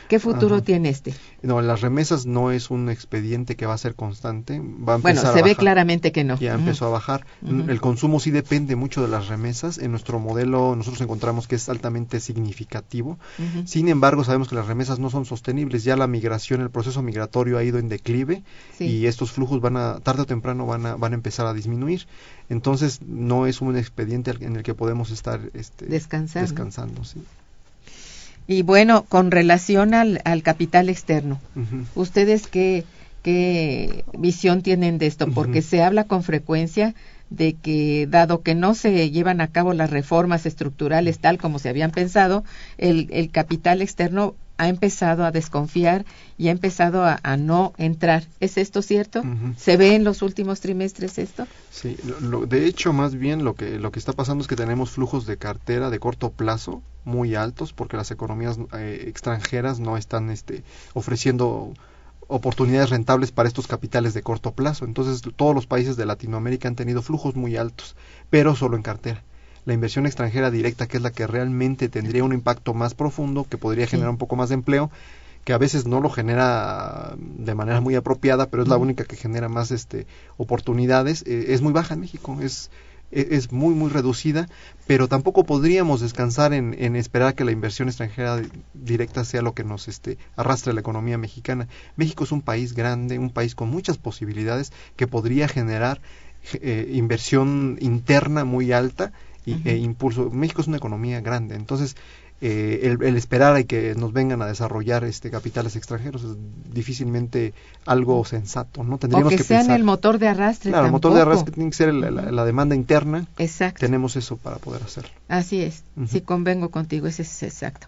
[0.07, 1.13] ¿Qué futuro tiene este?
[1.41, 4.59] No, las remesas no es un expediente que va a ser constante.
[4.59, 6.37] Va a bueno, se ve claramente que no.
[6.37, 7.25] Ya empezó a bajar.
[7.43, 9.77] El consumo sí depende mucho de las remesas.
[9.77, 13.17] En nuestro modelo nosotros encontramos que es altamente significativo.
[13.65, 15.83] Sin embargo, sabemos que las remesas no son sostenibles.
[15.83, 18.43] Ya la migración, el proceso migratorio ha ido en declive
[18.79, 22.07] y estos flujos van a, tarde o temprano, van a, van a empezar a disminuir.
[22.49, 26.47] Entonces, no es un expediente en el que podemos estar este, descansando.
[26.47, 27.21] descansando sí.
[28.47, 31.39] Y bueno, con relación al, al capital externo,
[31.95, 32.83] ¿ustedes qué,
[33.23, 35.27] qué visión tienen de esto?
[35.31, 36.93] Porque se habla con frecuencia
[37.31, 41.69] de que, dado que no se llevan a cabo las reformas estructurales tal como se
[41.69, 42.43] habían pensado,
[42.77, 46.05] el, el capital externo ha empezado a desconfiar
[46.37, 48.23] y ha empezado a, no entrar.
[48.39, 49.23] ¿Es esto cierto?
[49.57, 51.47] ¿Se ve en los últimos trimestres esto?
[51.71, 51.97] Sí,
[52.47, 55.37] de hecho, más bien lo que, lo que está pasando es que tenemos flujos de
[55.37, 60.63] cartera de corto plazo muy altos porque las economías eh, extranjeras no están este,
[60.93, 61.73] ofreciendo
[62.27, 64.85] oportunidades rentables para estos capitales de corto plazo.
[64.85, 67.95] Entonces, todos los países de Latinoamérica han tenido flujos muy altos,
[68.29, 69.23] pero solo en cartera
[69.65, 73.57] la inversión extranjera directa, que es la que realmente tendría un impacto más profundo, que
[73.57, 74.91] podría generar un poco más de empleo,
[75.43, 79.15] que a veces no lo genera de manera muy apropiada, pero es la única que
[79.15, 82.71] genera más este oportunidades, eh, es muy baja en México, es
[83.11, 84.47] e, es muy muy reducida,
[84.87, 88.41] pero tampoco podríamos descansar en, en, esperar que la inversión extranjera
[88.73, 91.67] directa sea lo que nos este, arrastre la economía mexicana.
[91.95, 96.01] México es un país grande, un país con muchas posibilidades que podría generar
[96.53, 99.13] eh, inversión interna muy alta
[99.45, 100.29] y, e impulso.
[100.31, 101.95] México es una economía grande, entonces
[102.41, 106.31] eh, el, esperar a que nos vengan a desarrollar este capitales extranjeros es
[106.73, 107.53] difícilmente
[107.85, 108.97] algo sensato, ¿no?
[108.97, 110.71] Tendríamos o que, sean el motor de arrastre.
[110.71, 113.25] Claro, el motor de arrastre tiene que ser la, demanda interna.
[113.37, 113.79] Exacto.
[113.79, 115.11] Tenemos eso para poder hacerlo.
[115.29, 117.87] Así es, si convengo contigo, ese es exacto.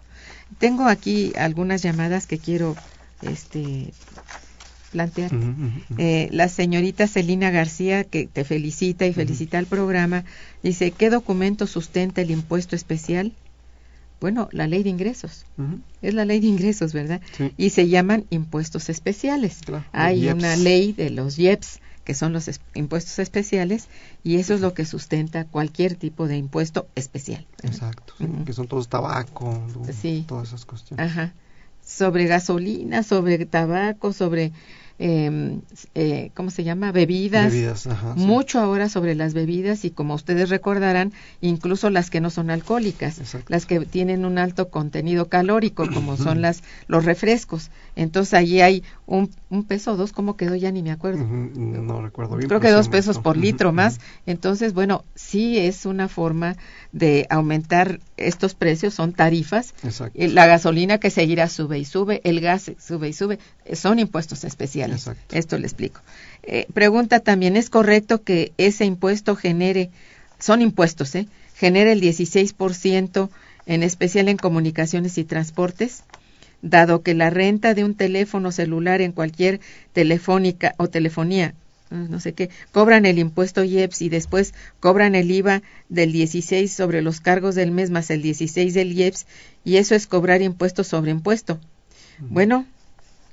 [0.56, 2.74] Tengo aquí algunas llamadas que quiero
[3.20, 3.92] este
[4.90, 5.30] plantear.
[5.98, 10.24] Eh, la señorita Celina García, que te felicita y felicita al programa,
[10.62, 13.32] dice, ¿qué documento sustenta el impuesto especial?
[14.20, 15.46] Bueno, la ley de ingresos.
[16.02, 17.20] Es la ley de ingresos, ¿verdad?
[17.56, 19.60] Y se llaman impuestos especiales.
[19.92, 23.86] Hay una ley de los IEPS, que son los impuestos especiales,
[24.24, 27.46] y eso es lo que sustenta cualquier tipo de impuesto especial.
[27.62, 29.62] Exacto, que son todos tabaco,
[30.26, 31.06] todas esas cuestiones.
[31.06, 31.34] Ajá.
[31.84, 34.52] Sobre gasolina, sobre tabaco, sobre
[34.98, 35.60] eh,
[35.94, 36.90] eh, ¿cómo se llama?
[36.92, 37.52] Bebidas.
[38.16, 43.20] mucho ahora sobre las bebidas y como ustedes recordarán, incluso las que no son alcohólicas,
[43.48, 47.70] las que tienen un alto contenido calórico, como son las los refrescos.
[47.96, 50.54] Entonces allí hay un, un peso o dos, ¿cómo quedó?
[50.54, 51.24] Ya ni me acuerdo.
[51.24, 52.48] No recuerdo bien.
[52.48, 54.00] Creo que dos pesos por litro más.
[54.26, 56.56] Entonces, bueno, sí es una forma
[56.92, 59.74] de aumentar estos precios, son tarifas.
[60.14, 63.38] Eh, la gasolina que seguirá sube y sube, el gas sube y sube,
[63.74, 65.08] son impuestos especiales.
[65.30, 66.00] Esto le explico.
[66.42, 69.90] Eh, pregunta también, ¿es correcto que ese impuesto genere,
[70.38, 71.28] son impuestos, ¿eh?
[71.54, 73.28] Genere el 16%
[73.66, 76.04] en especial en comunicaciones y transportes?
[76.60, 79.60] dado que la renta de un teléfono celular en cualquier
[79.92, 81.54] telefónica o telefonía
[81.90, 87.02] no sé qué, cobran el impuesto IEPS y después cobran el IVA del 16 sobre
[87.02, 89.26] los cargos del mes más el 16 del IEPS
[89.64, 91.58] y eso es cobrar impuesto sobre impuesto.
[92.18, 92.66] Bueno.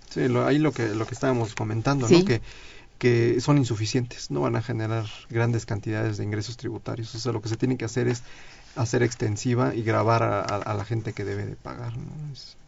[0.09, 2.25] Sí, ahí lo que, lo que estábamos comentando, ¿no?
[2.25, 2.41] Que,
[2.97, 7.13] que son insuficientes, no van a generar grandes cantidades de ingresos tributarios.
[7.15, 8.23] O sea, lo que se tiene que hacer es
[8.75, 11.93] hacer extensiva y grabar a, la gente que debe de pagar.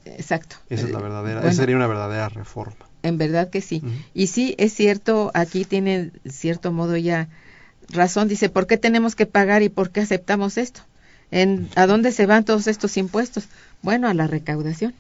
[0.06, 0.58] Exacto.
[0.70, 2.88] Esa es la verdadera, esa sería una verdadera reforma.
[3.08, 3.82] En verdad que sí.
[4.14, 7.30] Y sí, es cierto, aquí tiene cierto modo ya
[7.90, 8.28] razón.
[8.28, 10.82] Dice, ¿por qué tenemos que pagar y por qué aceptamos esto?
[11.32, 13.48] ¿En, ¿A dónde se van todos estos impuestos?
[13.82, 14.94] Bueno, a la recaudación.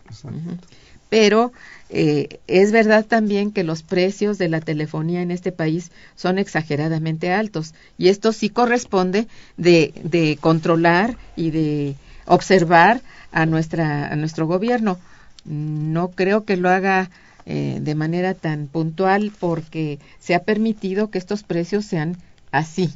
[1.09, 1.53] Pero
[1.89, 7.31] eh, es verdad también que los precios de la telefonía en este país son exageradamente
[7.31, 14.47] altos y esto sí corresponde de, de controlar y de observar a, nuestra, a nuestro
[14.47, 14.97] gobierno.
[15.45, 17.09] No creo que lo haga
[17.49, 22.17] eh, de manera tan puntual porque se ha permitido que estos precios sean
[22.51, 22.93] así,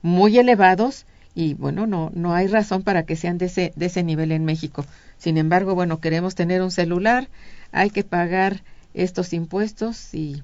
[0.00, 4.02] muy elevados y bueno, no, no hay razón para que sean de ese, de ese
[4.02, 4.86] nivel en México.
[5.18, 7.28] Sin embargo, bueno, queremos tener un celular,
[7.70, 8.62] hay que pagar
[8.94, 10.42] estos impuestos y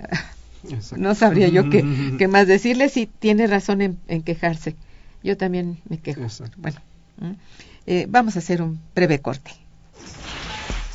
[0.96, 1.84] no sabría yo qué,
[2.28, 4.74] más decirle si tiene razón en, quejarse.
[5.22, 6.26] Yo también me quejo.
[6.56, 6.80] Bueno,
[7.86, 9.52] eh, vamos a hacer un breve corte.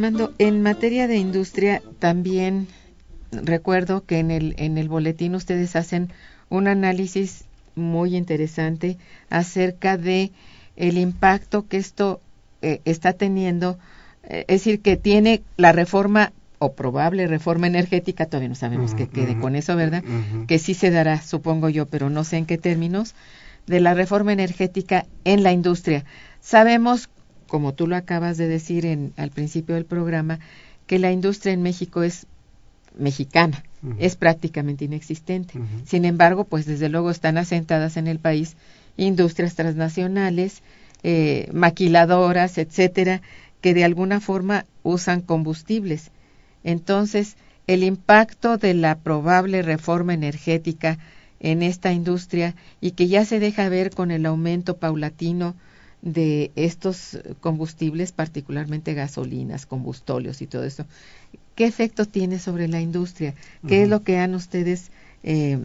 [0.00, 2.68] Armando, en materia de industria también
[3.32, 6.10] recuerdo que en el, en el boletín ustedes hacen
[6.48, 7.44] un análisis
[7.74, 8.96] muy interesante
[9.28, 10.32] acerca de
[10.76, 12.22] el impacto que esto
[12.62, 13.78] eh, está teniendo,
[14.22, 19.06] eh, es decir, que tiene la reforma o probable reforma energética, todavía no sabemos qué
[19.06, 20.02] quede con eso, ¿verdad?
[20.46, 23.14] Que sí se dará, supongo yo, pero no sé en qué términos,
[23.66, 26.06] de la reforma energética en la industria.
[26.40, 27.10] Sabemos
[27.50, 30.38] como tú lo acabas de decir en, al principio del programa,
[30.86, 32.28] que la industria en México es
[32.96, 33.64] mexicana,
[33.98, 35.58] es prácticamente inexistente.
[35.84, 38.56] Sin embargo, pues desde luego están asentadas en el país
[38.96, 40.62] industrias transnacionales,
[41.02, 43.20] eh, maquiladoras, etcétera,
[43.60, 46.12] que de alguna forma usan combustibles.
[46.62, 47.36] Entonces,
[47.66, 50.98] el impacto de la probable reforma energética
[51.40, 55.56] en esta industria y que ya se deja ver con el aumento paulatino
[56.02, 60.86] de estos combustibles, particularmente gasolinas, combustóleos y todo eso.
[61.54, 63.34] ¿Qué efecto tiene sobre la industria?
[63.66, 64.90] ¿Qué es lo que han ustedes
[65.22, 65.58] eh,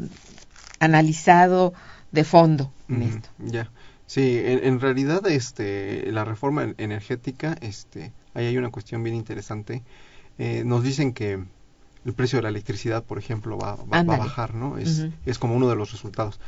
[0.79, 1.73] analizado
[2.11, 3.29] de fondo en esto?
[3.39, 3.71] Ya.
[4.07, 9.81] Sí, en, realidad este, la reforma energética, este, ahí hay una cuestión bien interesante.
[10.37, 11.43] Eh, nos dicen que
[12.05, 14.77] el precio de la electricidad, por ejemplo, va, va, a bajar, ¿no?
[14.77, 16.39] Es, es como uno de los resultados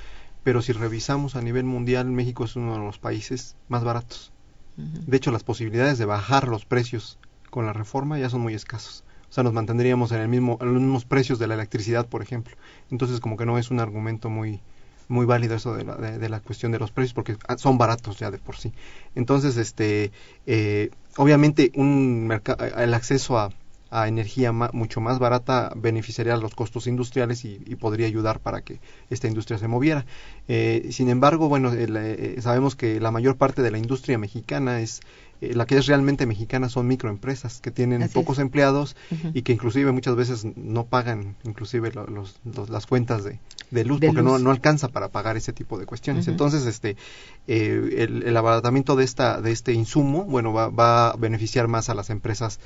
[0.48, 4.32] pero si revisamos a nivel mundial, México es uno de los países más baratos.
[4.78, 7.20] De hecho, las posibilidades de bajar los precios
[7.50, 9.04] con la reforma ya son muy escasos.
[9.30, 12.22] O sea, nos mantendríamos en, el mismo, en los mismos precios de la electricidad, por
[12.22, 12.56] ejemplo.
[12.90, 14.62] Entonces, como que no es un argumento muy,
[15.10, 18.32] muy válido eso de la, de, la cuestión de los precios porque son baratos ya
[18.32, 18.72] de por sí.
[19.16, 20.14] Entonces, este,
[20.46, 22.32] eh, obviamente, un
[22.78, 23.50] el acceso a,
[23.90, 28.80] a energía mucho más barata beneficiaría a los costos industriales y, podría ayudar para que
[29.10, 30.06] esta industria se moviera.
[30.48, 34.82] Eh, sin embargo, bueno, eh, eh, sabemos que la mayor parte de la industria mexicana
[34.82, 35.02] es
[35.40, 38.96] la que es realmente mexicana son microempresas que tienen pocos empleados
[39.36, 44.24] y que inclusive muchas veces no pagan inclusive los, las cuentas de, de luz porque
[44.24, 46.28] No, no alcanza para pagar ese tipo de cuestiones.
[46.28, 46.98] Entonces, este
[47.46, 51.94] el, el, abaratamiento de esta de este insumo, bueno, va, va a beneficiar más a
[51.94, 52.60] las empresas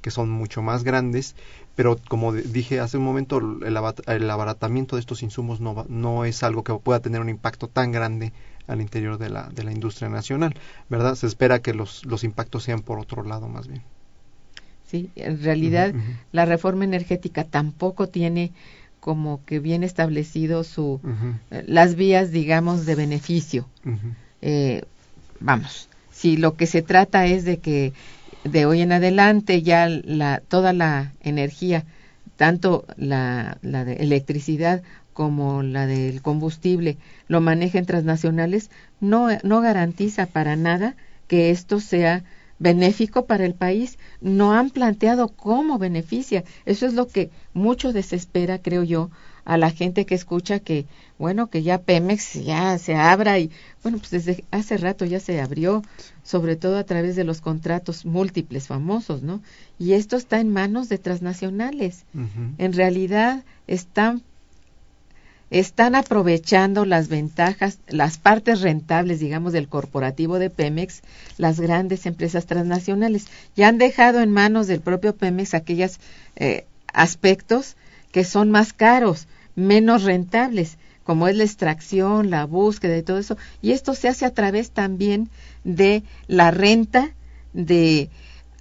[0.00, 1.34] que son mucho más grandes,
[1.74, 6.64] pero como dije hace un momento, el, abaratamiento de estos insumos no, no es algo
[6.64, 8.32] que pueda tener un impacto tan grande
[8.66, 10.54] al interior de la, de la industria nacional,
[10.88, 11.14] ¿verdad?
[11.14, 13.82] Se espera que los, los impactos sean por otro lado más bien.
[14.90, 15.94] Sí, en realidad
[16.32, 18.52] la reforma energética tampoco tiene
[19.00, 21.00] como que bien establecido su
[21.50, 23.68] eh, las vías digamos de beneficio
[24.40, 24.82] eh,
[25.40, 27.92] vamos si lo que se trata es de que
[28.44, 31.84] de hoy en adelante ya la, toda la energía,
[32.36, 34.82] tanto la, la de electricidad
[35.12, 38.70] como la del combustible, lo manejen transnacionales,
[39.00, 40.94] no, no garantiza para nada
[41.26, 42.24] que esto sea
[42.58, 43.98] benéfico para el país.
[44.20, 46.44] No han planteado cómo beneficia.
[46.66, 49.10] Eso es lo que mucho desespera, creo yo,
[49.48, 50.84] a la gente que escucha que,
[51.18, 53.50] bueno, que ya Pemex ya se abra y,
[53.82, 55.82] bueno, pues desde hace rato ya se abrió,
[56.22, 59.40] sobre todo a través de los contratos múltiples famosos, ¿no?
[59.78, 62.04] Y esto está en manos de transnacionales.
[62.58, 64.22] En realidad están
[65.50, 71.00] están aprovechando las ventajas, las partes rentables, digamos, del corporativo de Pemex,
[71.38, 76.00] las grandes empresas transnacionales, y han dejado en manos del propio Pemex aquellos
[76.36, 77.76] eh, aspectos
[78.12, 79.26] que son más caros,
[79.58, 84.24] menos rentables, como es la extracción, la búsqueda y todo eso, y esto se hace
[84.24, 85.28] a través también
[85.64, 87.10] de la renta
[87.52, 88.08] de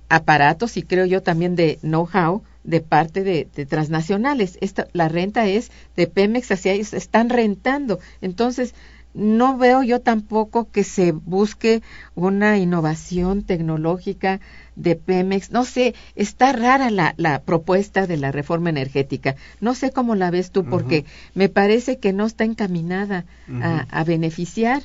[0.10, 4.58] aparatos y creo yo también de know-how de parte de, transnacionales.
[4.60, 8.00] Esta, la renta es de Pemex hacia ellos, están rentando.
[8.22, 8.74] Entonces,
[9.18, 11.82] no veo yo tampoco que se busque
[12.14, 14.40] una innovación tecnológica
[14.76, 15.52] de Pemex.
[15.52, 19.36] No sé, está rara la, la propuesta de la reforma energética.
[19.60, 23.26] No sé cómo la ves tú, porque me parece que no está encaminada
[23.62, 24.84] a, a, beneficiar.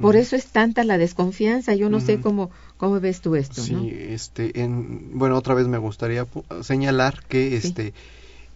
[0.00, 1.74] Por eso es tanta la desconfianza.
[1.74, 3.60] Yo no sé cómo, ¿Cómo ves tú esto?
[3.60, 6.26] Sí, este, en, bueno, otra vez me gustaría
[6.62, 7.92] señalar que este,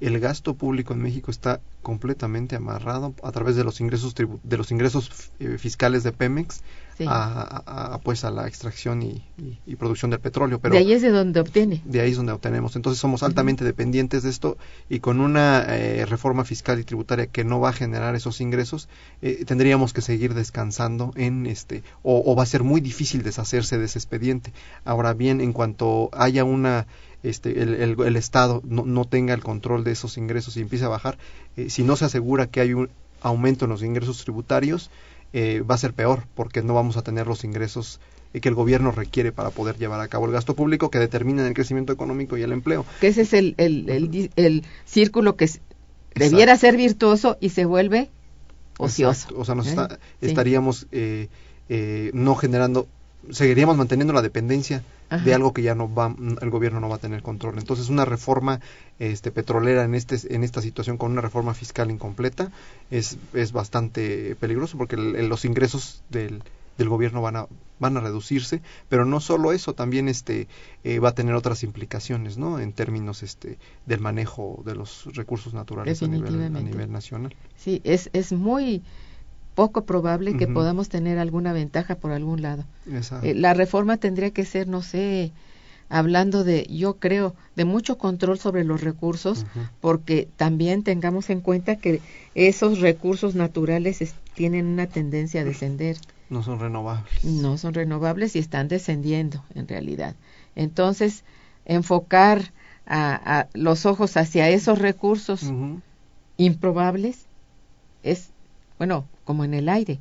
[0.03, 4.70] el gasto público en México está completamente amarrado a través de los ingresos de los
[4.70, 6.62] ingresos eh, fiscales de Pemex
[7.07, 9.22] a, pues a la extracción y,
[9.76, 10.61] producción del petróleo.
[10.61, 11.82] Pero de ahí es de donde obtiene.
[11.84, 12.76] De ahí es donde obtenemos.
[12.76, 14.57] Entonces somos altamente dependientes de esto
[14.88, 18.88] y con una eh, reforma fiscal y tributaria que no va a generar esos ingresos,
[19.22, 23.86] eh, tendríamos que seguir descansando en este, o, va a ser muy difícil deshacerse de
[23.86, 24.53] ese expediente.
[24.84, 26.86] Ahora bien, en cuanto haya una
[27.22, 30.88] este, el, el, Estado no, no, tenga el control de esos ingresos y empiece a
[30.88, 31.18] bajar,
[31.56, 34.90] eh, si no se asegura que hay un aumento en los ingresos tributarios,
[35.32, 38.00] eh, va a ser peor porque no vamos a tener los ingresos
[38.32, 41.52] que el gobierno requiere para poder llevar a cabo el gasto público que determina el
[41.52, 42.86] crecimiento económico y el empleo.
[43.00, 45.50] Que ese es el, el, el, círculo que
[46.14, 48.10] debiera ser virtuoso y se vuelve
[48.78, 49.28] ocioso.
[49.36, 49.76] O sea, nos ¿Eh?
[50.22, 51.28] estaríamos eh,
[52.14, 52.88] no generando,
[53.30, 54.82] seguiríamos manteniendo la dependencia
[55.24, 57.58] de algo que ya no va, el gobierno no va a tener control.
[57.58, 58.60] Entonces, una reforma
[58.98, 62.50] este, petrolera en, este, en esta situación con una reforma fiscal incompleta
[62.90, 66.42] es, es bastante peligroso porque los ingresos del,
[66.78, 67.46] del gobierno van a
[67.78, 70.46] van a reducirse pero no solo eso también este
[70.84, 75.52] eh, va a tener otras implicaciones no en términos este del manejo de los recursos
[75.52, 77.34] naturales a nivel, a nivel nacional.
[77.56, 78.82] Sí es es muy
[79.55, 82.64] poco probable que podamos tener alguna ventaja por algún lado.
[83.22, 85.32] Eh, la reforma tendría que ser, no sé,
[85.88, 89.44] hablando de, yo creo, de mucho control sobre los recursos,
[89.80, 92.00] porque también tengamos en cuenta que
[92.34, 95.98] esos recursos naturales tienen una tendencia a descender.
[96.30, 97.24] No son renovables.
[97.24, 100.16] No son renovables y están descendiendo, en realidad.
[100.57, 101.24] Entonces,
[101.66, 102.53] enfocar
[102.86, 105.53] a, los ojos hacia esos recursos
[106.36, 107.26] improbables
[108.03, 108.30] es,
[108.83, 110.01] bueno, como en el aire.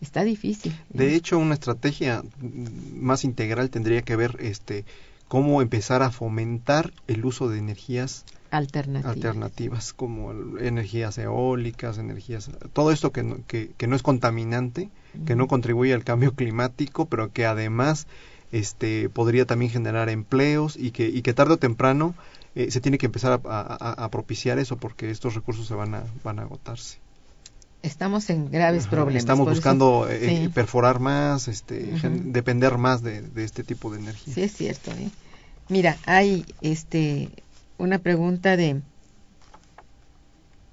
[0.00, 0.74] Está difícil.
[0.88, 2.22] De hecho, una estrategia
[2.94, 4.86] más integral tendría que ver este
[5.28, 12.90] cómo empezar a fomentar el uso de energías alternativas, alternativas como energías eólicas, energías, todo
[12.90, 14.88] esto que no, que, no es contaminante,
[15.26, 18.06] que no contribuye al cambio climático, pero que además
[18.50, 22.14] este podría también generar empleos y que, y que tarde o temprano
[22.54, 26.38] eh, se tiene que empezar a, propiciar eso porque estos recursos se van a, van
[26.38, 27.04] a agotarse
[27.86, 29.22] estamos en graves problemas.
[29.22, 31.92] Estamos buscando eh, perforar más, este,
[32.24, 34.34] depender más de, este tipo de energía.
[34.34, 34.90] Sí, es cierto.
[34.92, 35.10] ¿eh?
[35.68, 37.30] Mira, hay este,
[37.78, 38.82] una pregunta de,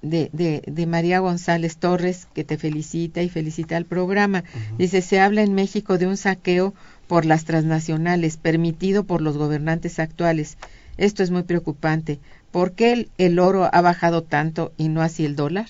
[0.02, 4.44] de, de, María González Torres que te felicita y felicita al programa.
[4.76, 6.74] Dice, se habla en México de un saqueo
[7.06, 10.58] por las transnacionales permitido por los gobernantes actuales.
[10.96, 12.18] Esto es muy preocupante.
[12.54, 15.66] ¿Por qué el, oro ha bajado tanto y no así el dólar?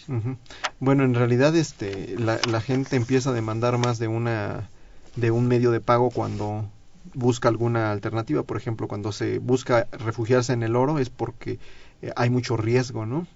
[0.80, 4.68] Bueno, en realidad este, la, la, gente empieza a demandar más de, una,
[5.16, 6.66] de un medio de pago cuando
[7.14, 8.42] busca alguna alternativa.
[8.42, 11.58] Por ejemplo, cuando se busca refugiarse en el oro es porque
[12.02, 13.26] eh, hay mucho riesgo, ¿no?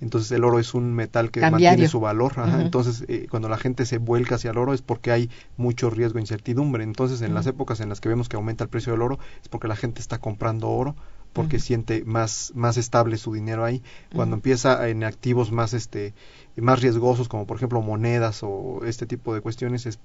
[0.00, 2.32] Entonces el oro es un metal que mantiene su valor.
[2.58, 6.18] Entonces eh, cuando la gente se vuelca hacia el oro es porque hay mucho riesgo
[6.18, 6.82] e incertidumbre.
[6.82, 9.48] Entonces en las épocas en las que vemos que aumenta el precio del oro es
[9.48, 10.96] porque la gente está comprando oro
[11.38, 13.82] porque siente más más estable su dinero ahí.
[14.14, 16.14] Cuando empieza en activos más este
[16.56, 19.98] más riesgosos como por ejemplo monedas o este tipo de cuestiones es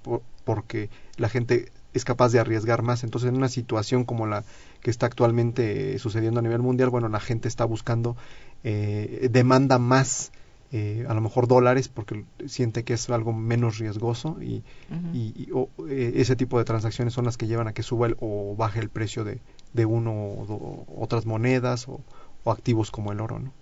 [0.44, 3.02] porque la gente es capaz de arriesgar más.
[3.02, 4.44] Entonces en una situación como la
[4.80, 8.16] que está actualmente sucediendo a nivel mundial bueno la gente está buscando
[8.62, 10.30] eh, demanda más
[10.76, 14.64] eh, a lo mejor dólares porque siente que es algo menos riesgoso y,
[15.12, 15.48] y,
[15.88, 18.88] eh, ese tipo de transacciones son las que llevan a que suba o baje el
[18.88, 19.40] precio de,
[19.74, 22.00] de uno o otras monedas o,
[22.46, 23.52] activos como el oro, ¿no?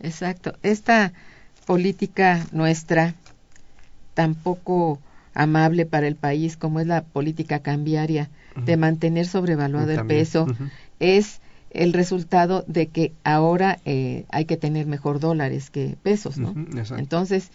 [0.00, 0.54] Exacto.
[0.62, 1.12] Esta
[1.66, 3.14] política nuestra
[4.14, 4.98] tampoco
[5.34, 10.46] amable para el país como es la política cambiaria de mantener sobrevaluado el peso
[10.98, 11.40] es
[11.70, 16.54] el resultado de que ahora eh, hay que tener mejor dólares que pesos, ¿no?
[16.96, 17.50] Entonces,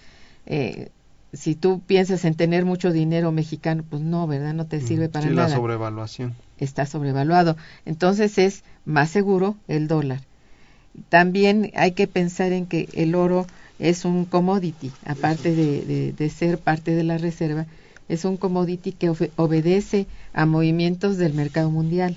[0.46, 0.90] eh,
[1.34, 4.54] si tú piensas en tener mucho dinero mexicano, pues no, ¿verdad?
[4.54, 5.50] No te sirve para nada.
[5.50, 6.36] la sobrevaluación.
[6.58, 7.58] Está sobrevaluado.
[7.86, 10.22] Entonces es más seguro el dólar.
[11.10, 13.46] También hay que pensar en que el oro
[13.80, 17.68] es un commodity, aparte de, de, ser parte de la reserva,
[18.10, 22.16] es un commodity que obedece a movimientos del mercado mundial.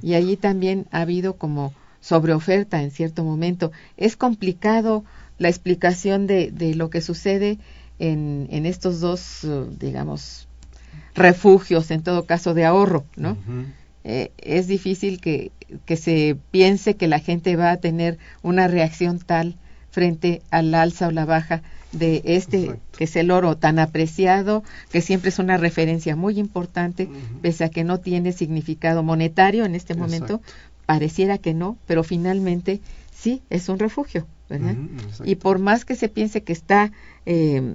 [0.00, 3.72] Y allí también ha habido como sobreoferta en cierto momento.
[3.98, 5.04] Es complicado
[5.36, 7.58] la explicación de, de lo que sucede
[8.00, 10.48] en, en estos dos, uh, digamos,
[11.14, 13.36] refugios, en todo caso, de ahorro, ¿no?
[14.02, 15.52] Eh, es difícil que,
[15.84, 19.56] que se piense que la gente va a tener una reacción tal
[19.90, 25.00] frente al alza o la baja de este, que es el oro tan apreciado, que
[25.00, 27.08] siempre es una referencia muy importante,
[27.42, 30.40] pese a que no tiene significado monetario en este momento,
[30.86, 32.80] pareciera que no, pero finalmente
[33.12, 34.76] sí es un refugio, ¿verdad?
[35.24, 36.92] y por más que se piense que está,
[37.26, 37.74] eh,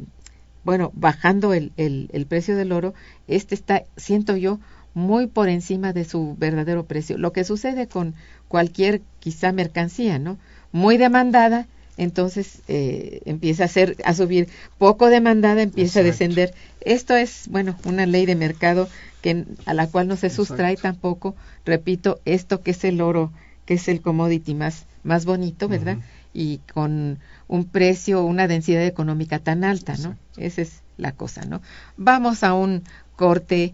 [0.66, 2.94] bueno, bajando el, el, el precio del oro,
[3.28, 4.60] este está, siento yo,
[4.94, 7.18] muy por encima de su verdadero precio.
[7.18, 8.16] Lo que sucede con
[8.48, 10.38] cualquier quizá mercancía, ¿no?
[10.72, 14.50] Muy demandada entonces eh, empieza a ser a subir.
[14.78, 16.54] Poco demandada empieza a descender.
[16.82, 18.90] Esto es bueno una ley de mercado
[19.22, 21.36] que a la cual no se sustrae tampoco.
[21.66, 23.32] Repito esto que es el oro
[23.66, 25.98] que es el commodity más más bonito verdad
[26.36, 31.62] y con un precio una densidad económica tan alta no esa es la cosa no
[31.98, 32.84] vamos a un
[33.16, 33.74] corte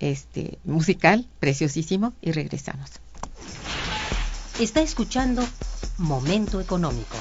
[0.00, 2.90] este musical preciosísimo y regresamos.
[4.58, 5.46] Está escuchando
[5.98, 7.16] Momento Económico.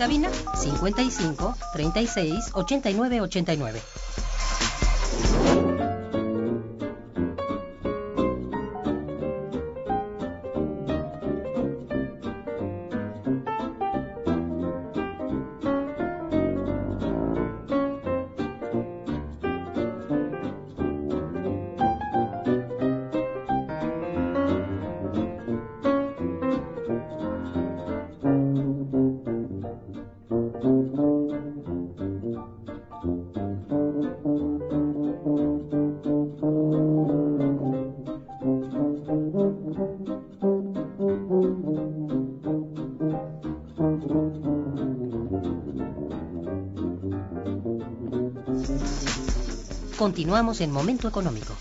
[0.00, 3.99] Cabina 55 36 89 89.
[50.20, 51.54] Continuamos en Momento Económico.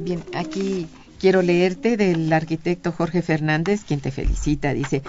[0.00, 0.88] Bien, aquí
[1.20, 4.72] quiero leerte del arquitecto Jorge Fernández, quien te felicita.
[4.72, 5.02] Dice,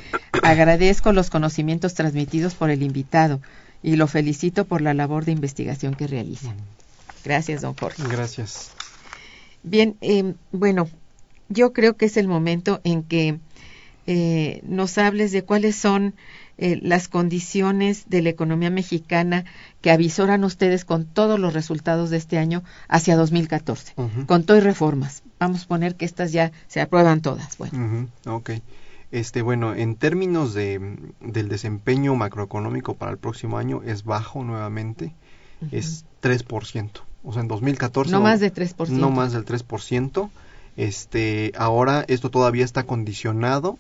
[0.44, 3.40] agradezco los conocimientos transmitidos por el invitado
[3.82, 6.54] y lo felicito por la labor de investigación que realiza.
[7.24, 8.04] Gracias, don Jorge.
[8.10, 8.72] Gracias.
[9.64, 10.90] Bien, eh, bueno,
[11.50, 13.40] yo creo que es el momento en que
[14.06, 16.14] eh, nos hables de cuáles son
[16.58, 19.46] eh, las condiciones de la economía mexicana
[19.82, 23.94] que avisoran ustedes con todos los resultados de este año hacia 2014,
[24.28, 25.24] con todo y reformas.
[25.40, 27.58] Vamos a poner que estas ya se aprueban todas.
[27.58, 28.10] Bueno.
[28.26, 28.52] Ok.
[29.12, 35.14] Este, bueno, en términos de, del desempeño macroeconómico para el próximo año es bajo nuevamente,
[35.72, 38.12] es 3% o sea, en 2014.
[38.12, 38.90] No más de 3%.
[38.90, 40.30] No más del 3%.
[40.76, 43.78] Este, ahora esto todavía está condicionado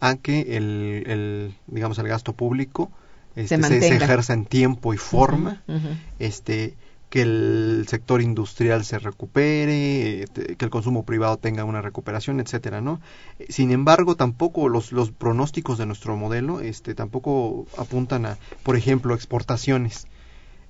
[0.00, 2.90] a que el, el digamos, el gasto público
[3.36, 5.62] este, se, ejerza en tiempo y forma,
[6.18, 6.74] este,
[7.10, 13.00] que el sector industrial se recupere, que el consumo privado tenga una recuperación, etcétera, ¿no?
[13.48, 19.14] Sin embargo, tampoco los, los pronósticos de nuestro modelo, este, tampoco apuntan a, por ejemplo,
[19.14, 20.06] exportaciones.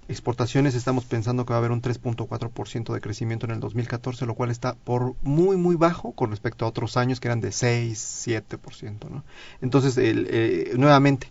[0.07, 4.35] Exportaciones estamos pensando que va a haber un 3.4% de crecimiento en el 2014, lo
[4.35, 8.27] cual está por muy muy bajo con respecto a otros años que eran de 6,
[8.27, 9.25] 7%, ¿no?
[9.63, 11.29] Entonces, el, eh, nuevamente,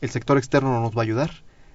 [0.00, 1.30] el sector externo no nos va a ayudar,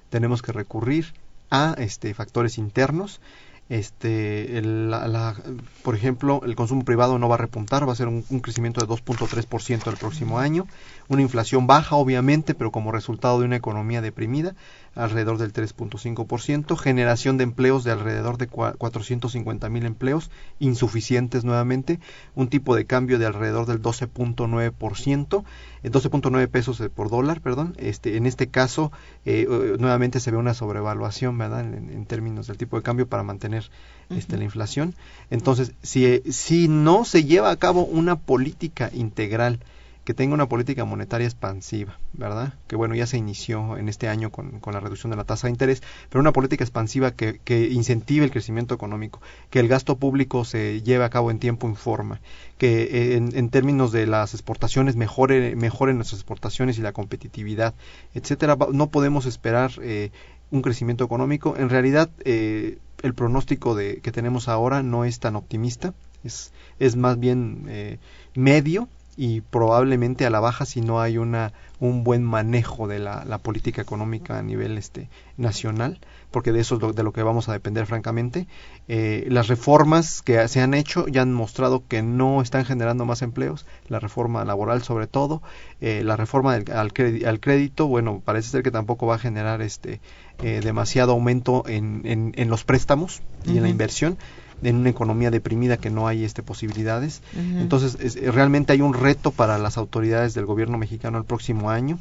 [0.09, 1.13] tenemos que recurrir
[1.51, 3.21] a este, factores internos.
[3.67, 5.35] Este, la,
[5.83, 8.81] por ejemplo, el consumo privado no va a repuntar, va a ser un, un crecimiento
[8.81, 10.67] de 2.3% el próximo año,
[11.07, 14.55] una inflación baja obviamente, pero como resultado de una economía deprimida,
[14.95, 21.99] alrededor del 3.5%, generación de empleos de alrededor de 450 mil empleos, insuficientes nuevamente,
[22.33, 25.43] un tipo de cambio de alrededor del 12.9%,
[25.83, 27.75] 12.9 eh, pesos por dólar, perdón.
[27.77, 28.91] Este, en este caso,
[29.25, 31.61] eh, eh, nuevamente se ve una sobrevaluación, ¿verdad?
[31.61, 33.69] En, términos del tipo de cambio para mantener
[34.09, 34.93] este, la inflación.
[35.31, 39.59] Entonces, si, si no se lleva a cabo una política integral,
[40.05, 42.53] que tenga una política monetaria expansiva, ¿verdad?
[42.67, 45.47] Que bueno, ya se inició en este año con, con la reducción de la tasa
[45.47, 49.97] de interés, pero una política expansiva que, que, incentive el crecimiento económico, que el gasto
[49.97, 52.21] público se lleve a cabo en tiempo y forma,
[52.59, 57.73] que eh, en, términos de las exportaciones mejore, mejoren nuestras exportaciones y la competitividad,
[58.13, 58.57] etcétera.
[58.71, 60.11] No podemos esperar eh,
[60.51, 61.55] un crecimiento económico.
[61.57, 65.93] En realidad, eh, el pronóstico de, que tenemos ahora no es tan optimista,
[66.23, 67.97] es, es más bien eh,
[68.35, 68.87] medio
[69.17, 73.37] y probablemente a la baja si no hay una un buen manejo de la, la
[73.37, 75.99] política económica a nivel este nacional
[76.31, 78.47] porque de eso es lo, de lo que vamos a depender francamente
[78.87, 83.21] eh, las reformas que se han hecho ya han mostrado que no están generando más
[83.21, 85.41] empleos la reforma laboral sobre todo
[85.81, 89.19] eh, la reforma del, al, crédito, al, crédito bueno parece ser que tampoco va a
[89.19, 90.01] generar este
[90.43, 93.57] eh, demasiado aumento en, en, en los préstamos y uh -huh.
[93.57, 94.17] en la inversión
[94.65, 97.21] en una economía deprimida que no hay este posibilidades.
[97.33, 97.61] Uh -huh.
[97.61, 101.99] Entonces, es, realmente hay un reto para las autoridades del gobierno mexicano el próximo año.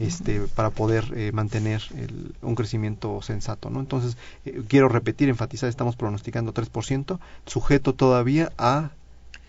[0.00, 0.48] Este, uh -huh.
[0.50, 3.80] para poder eh, mantener el, un crecimiento sensato, ¿no?
[3.80, 8.90] Entonces, eh, quiero repetir, enfatizar, estamos pronosticando 3%, sujeto todavía a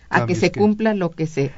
[0.09, 1.51] a que se cumpla lo que se,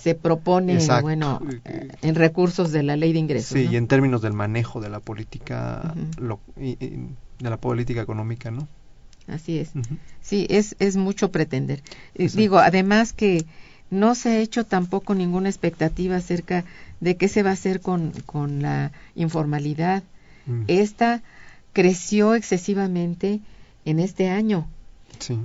[0.00, 1.02] se propone Exacto.
[1.02, 3.58] bueno eh, en recursos de la ley de ingresos.
[3.58, 3.72] Sí, ¿no?
[3.72, 6.20] y en términos del manejo de la política uh -huh.
[6.20, 7.08] lo, y, y
[7.40, 8.68] de la política económica, ¿no?
[9.28, 9.70] Así es.
[9.74, 9.98] Uh -huh.
[10.22, 11.82] Sí, es, es mucho pretender.
[12.14, 12.38] Exacto.
[12.38, 13.44] Digo, además que
[13.90, 16.64] no se ha hecho tampoco ninguna expectativa acerca
[17.00, 20.02] de qué se va a hacer con, con la informalidad.
[20.46, 20.64] Uh -huh.
[20.68, 21.22] Esta
[21.72, 23.40] creció excesivamente
[23.84, 24.66] en este año.
[25.18, 25.38] Sí.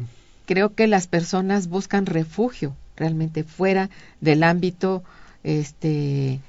[0.45, 3.89] Creo que las personas buscan refugio realmente fuera
[4.21, 5.03] del ámbito
[5.43, 6.39] este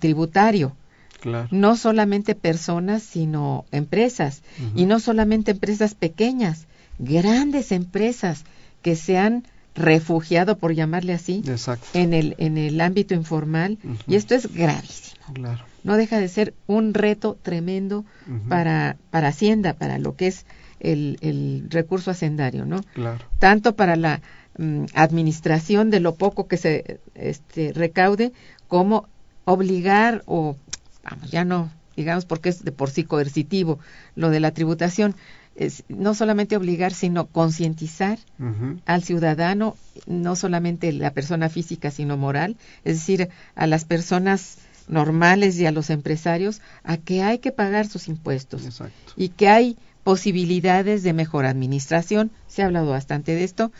[0.00, 0.76] tributario
[1.22, 1.48] Claro.
[1.52, 4.42] No solamente personas, sino empresas.
[4.58, 4.72] Uh -huh.
[4.82, 6.66] Y no solamente empresas pequeñas,
[6.98, 8.44] grandes empresas
[8.82, 9.44] que se han
[9.76, 11.86] refugiado, por llamarle así, Exacto.
[11.94, 13.78] en el, en el ámbito informal.
[13.84, 13.98] Uh -huh.
[14.08, 15.22] Y esto es gravísimo.
[15.32, 15.64] Claro.
[15.84, 18.48] No deja de ser un reto tremendo uh -huh.
[18.48, 20.44] para, para Hacienda, para lo que es
[20.80, 22.80] el, el recurso hacendario, ¿no?
[22.94, 23.24] Claro.
[23.38, 24.20] Tanto para la
[24.58, 28.32] mm, administración de lo poco que se este, recaude,
[28.66, 29.06] como
[29.44, 30.56] obligar o
[31.02, 33.78] vamos, ya no, digamos, porque es de por sí coercitivo
[34.14, 35.14] lo de la tributación,
[35.54, 38.80] es no solamente obligar, sino concientizar uh -huh.
[38.86, 39.76] al ciudadano,
[40.06, 45.72] no solamente la persona física, sino moral, es decir, a las personas normales y a
[45.72, 49.12] los empresarios, a que hay que pagar sus impuestos Exacto.
[49.16, 53.72] y que hay posibilidades de mejor administración, se ha hablado bastante de esto,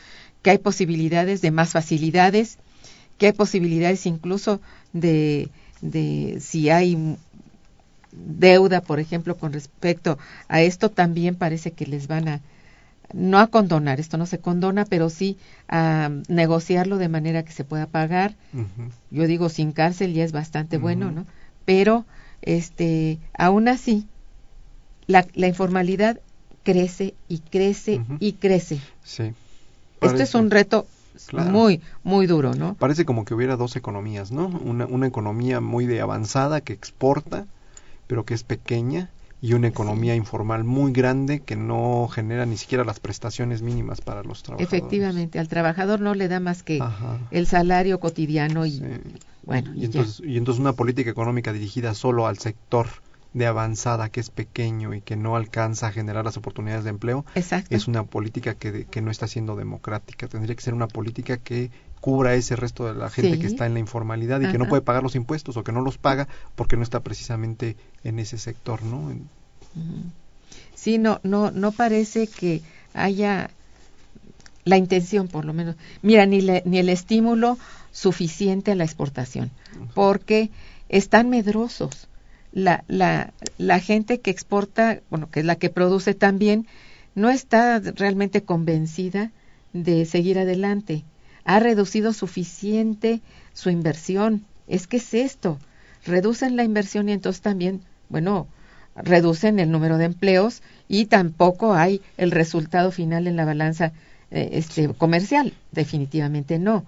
[0.42, 2.58] que hay posibilidades de más facilidades,
[3.18, 4.60] que hay posibilidades incluso
[4.92, 5.50] de
[5.82, 7.18] de si hay
[8.12, 10.18] deuda, por ejemplo, con respecto
[10.48, 12.40] a esto, también parece que les van a,
[13.12, 15.36] no a condonar, esto no se condona, pero sí
[15.68, 18.34] a negociarlo de manera que se pueda pagar.
[18.54, 18.90] Uh -huh.
[19.10, 20.82] Yo digo, sin cárcel ya es bastante uh -huh.
[20.82, 21.26] bueno, ¿no?
[21.64, 22.04] Pero,
[22.40, 24.06] este, aún así,
[25.06, 26.20] la, la informalidad
[26.62, 28.16] crece y crece uh -huh.
[28.20, 28.80] y crece.
[29.04, 29.32] Sí.
[30.00, 30.86] Esto es un reto
[31.26, 31.50] Claro.
[31.50, 32.74] muy muy duro, ¿no?
[32.74, 34.46] Parece como que hubiera dos economías, ¿no?
[34.46, 37.46] Una, una economía muy de avanzada que exporta,
[38.06, 39.10] pero que es pequeña,
[39.42, 40.18] y una economía sí.
[40.18, 44.80] informal muy grande que no genera ni siquiera las prestaciones mínimas para los trabajadores.
[44.80, 47.18] Efectivamente, al trabajador no le da más que Ajá.
[47.30, 48.84] el salario cotidiano y sí.
[49.44, 49.72] bueno.
[49.74, 52.86] Y, y entonces, y entonces una política económica dirigida solo al sector
[53.34, 57.24] de avanzada que es pequeño y que no alcanza a generar las oportunidades de empleo
[57.34, 57.74] Exacto.
[57.74, 60.28] es una política que, que no está siendo democrática.
[60.28, 61.70] Tendría que ser una política que
[62.00, 63.40] cubra ese resto de la gente sí.
[63.40, 64.52] que está en la informalidad y Ajá.
[64.52, 67.76] que no puede pagar los impuestos o que no los paga porque no está precisamente
[68.02, 69.14] en ese sector, ¿no?
[70.74, 72.60] Sí, no, no, no parece que
[72.92, 73.50] haya
[74.64, 75.76] la intención, por lo menos.
[76.02, 77.58] Mira, ni, ni el estímulo
[77.92, 79.50] suficiente a la exportación,
[79.94, 80.50] porque
[80.88, 82.08] están medrosos.
[82.52, 86.66] La, la, la gente que exporta, bueno, que es la que produce también,
[87.14, 89.30] no está realmente convencida
[89.72, 91.04] de seguir adelante.
[91.44, 93.20] Ha reducido suficiente
[93.52, 94.44] su inversión.
[94.68, 95.58] Es que es esto.
[96.04, 98.46] Reducen la inversión y entonces también, bueno,
[98.94, 103.92] reducen el número de empleos y tampoco hay el resultado final en la balanza
[104.30, 105.54] eh, este, comercial.
[105.72, 106.84] Definitivamente no.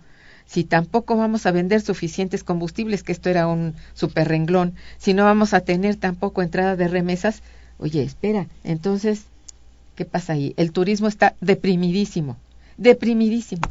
[0.47, 5.25] Si tampoco vamos a vender suficientes combustibles, que esto era un super renglón, si no
[5.25, 7.43] vamos a tener tampoco entrada de remesas,
[7.79, 9.25] oye, espera, entonces,
[9.97, 10.55] ¿qué pasa ahí?
[10.57, 12.37] El turismo está deprimidísimo,
[12.77, 13.63] deprimidísimo.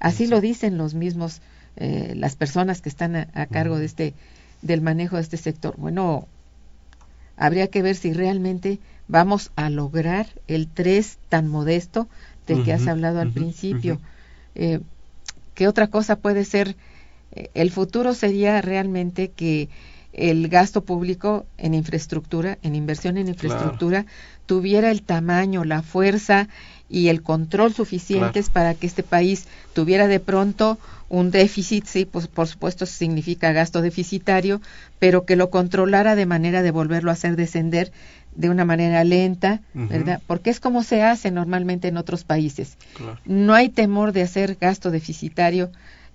[0.00, 1.40] Así lo dicen los mismos,
[1.76, 4.14] eh, las personas que están a, cargo de este,
[4.62, 5.74] del manejo de este sector.
[5.76, 6.26] Bueno,
[7.36, 8.78] habría que ver si realmente
[9.08, 12.08] vamos a lograr el 3 tan modesto
[12.46, 14.00] del que has hablado al principio.
[14.54, 14.80] Eh,
[15.58, 16.76] ¿Qué otra cosa puede ser?
[17.32, 19.68] Eh, el futuro sería realmente que
[20.12, 24.06] el gasto público en infraestructura, en inversión en infraestructura,
[24.46, 26.46] tuviera el tamaño, la fuerza
[26.88, 30.78] y el control suficientes para que este país tuviera de pronto
[31.08, 34.60] un déficit, sí, pues por supuesto significa gasto deficitario,
[35.00, 37.90] pero que lo controlara de manera de volverlo a hacer descender
[38.34, 40.22] de una manera lenta, ¿verdad?
[40.26, 42.76] Porque es como se hace normalmente en otros países.
[43.24, 45.70] No hay temor de hacer gasto deficitario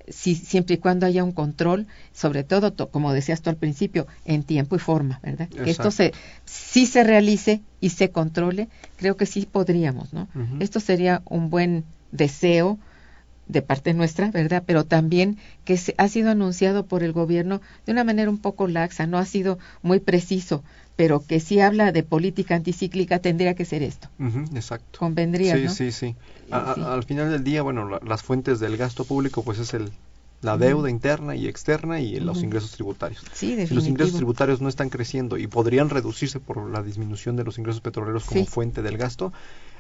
[0.08, 4.44] si, siempre y cuando haya un control, sobre todo, como decías tú al principio, en
[4.44, 5.48] tiempo y forma, ¿verdad?
[5.50, 6.14] Que esto se,
[6.46, 10.28] sí se realice y se controle, creo que sí podríamos, ¿no?
[10.60, 12.80] Esto sería un buen deseo
[13.48, 14.64] de parte nuestra, ¿verdad?
[14.66, 18.68] Pero también que se, ha sido anunciado por el gobierno de una manera un poco
[18.68, 20.64] laxa, no ha sido muy preciso,
[20.96, 24.10] pero que si habla de política anticíclica tendría que ser esto.
[24.54, 25.00] exacto.
[25.00, 26.16] Convendría, sí, Sí, sí,
[26.52, 29.92] Al final del día, bueno, las fuentes del gasto público, pues es el
[30.44, 33.24] la deuda interna y externa y los ingresos tributarios.
[33.34, 37.46] Sí, si los ingresos tributarios no están creciendo y podrían reducirse por la disminución de
[37.46, 39.32] los ingresos petroleros como fuente del gasto,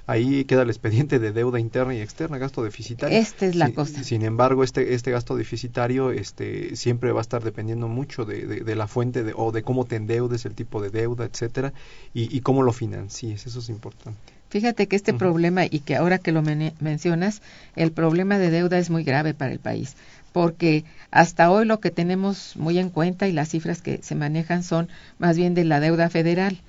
[0.05, 3.17] ahí queda el expediente de deuda interna y externa, gasto deficitario.
[3.17, 4.03] Esta es la cosa.
[4.03, 8.75] Sin embargo, este, este gasto deficitario este, siempre va a estar dependiendo mucho de, de,
[8.75, 11.73] la fuente de, o de cómo te endeudes, el tipo de deuda, etcétera,
[12.13, 13.45] y, y cómo lo financies.
[13.45, 14.19] Eso es importante.
[14.49, 17.41] Fíjate que este problema, y que ahora que lo mencionas,
[17.75, 19.95] el problema de deuda es muy grave para el país,
[20.31, 24.61] porque hasta hoy lo que tenemos muy en cuenta y las cifras que se manejan
[24.61, 26.59] son más bien de la deuda federal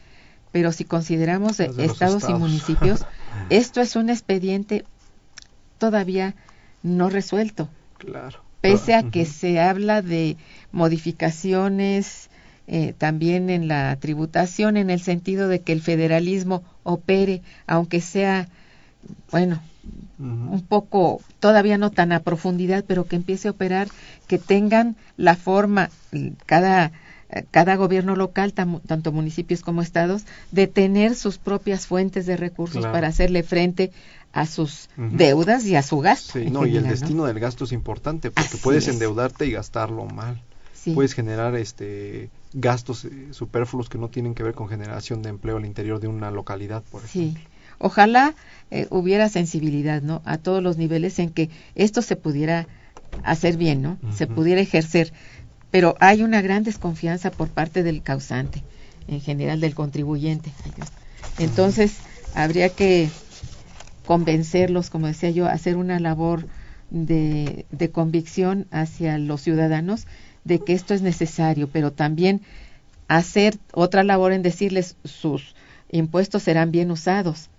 [0.55, 3.05] pero si consideramos estados, y municipios,
[3.51, 4.85] esto es un expediente
[5.79, 6.35] todavía
[6.83, 7.69] no resuelto.
[7.99, 8.41] Claro.
[8.61, 10.37] Pese a que se habla de
[10.73, 12.31] modificaciones
[12.67, 18.49] eh, también en la tributación, en el sentido de que el federalismo opere, aunque sea,
[19.31, 19.61] bueno,
[20.19, 23.89] un poco, todavía no tan a profundidad, pero que empiece a operar,
[24.27, 25.91] que tengan la forma,
[26.47, 26.93] cada
[27.51, 33.09] cada gobierno local, tanto municipios como estados, de tener sus propias fuentes de recursos para
[33.09, 33.91] hacerle frente
[34.33, 36.39] a sus deudas y a su gasto.
[36.39, 40.41] Sí, no, y el destino del gasto es importante porque puedes endeudarte y gastarlo mal.
[40.93, 45.57] Puedes generar este gastos eh, superfluos que no tienen que ver con generación de empleo
[45.57, 47.41] al interior de una localidad, por ejemplo.
[47.41, 47.49] Sí.
[47.79, 48.35] Ojalá
[48.71, 50.23] eh, hubiera sensibilidad, ¿no?
[50.25, 52.69] A todos los niveles en que esto se pudiera
[53.23, 53.99] hacer bien, ¿no?
[54.13, 55.13] Se pudiera ejercer
[55.75, 58.63] pero hay una gran desconfianza por parte del causante,
[59.09, 60.53] en general del contribuyente.
[61.41, 61.97] Entonces,
[62.33, 63.09] habría que
[64.07, 66.47] convencerlos, como decía yo, hacer una labor
[66.91, 70.07] de, de, convicción hacia los ciudadanos
[70.45, 72.43] de que esto es necesario, pero también
[73.09, 75.57] hacer otra labor en decirles sus
[75.91, 77.51] impuestos serán bien usados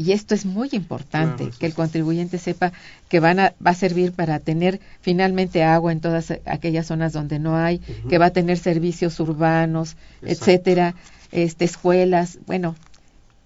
[0.00, 2.72] y esto es muy importante, que el contribuyente sepa
[3.10, 7.38] que van a, va a servir para tener finalmente agua en todas aquellas zonas donde
[7.38, 10.94] no hay, que va a tener servicios urbanos, etcétera,
[11.32, 12.76] este, escuelas, bueno,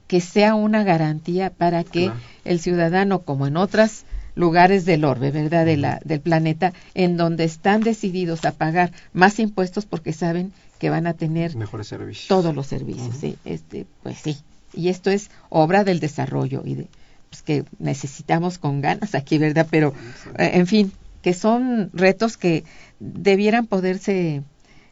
[0.06, 2.12] que sea una garantía para que
[2.44, 4.04] el ciudadano, como en otros
[4.36, 9.40] lugares del orbe, ¿verdad?, de la, del planeta, en donde están decididos a pagar más
[9.40, 12.28] impuestos porque saben que van a tener mejores servicios.
[12.28, 14.36] todos los servicios, sí, este, pues sí,
[14.76, 16.88] y esto es obra del desarrollo y de,
[17.30, 19.66] pues, que necesitamos con ganas aquí, ¿verdad?
[19.70, 19.94] Pero,
[20.38, 22.64] eh, en fin, que son retos que
[23.00, 24.42] debieran poderse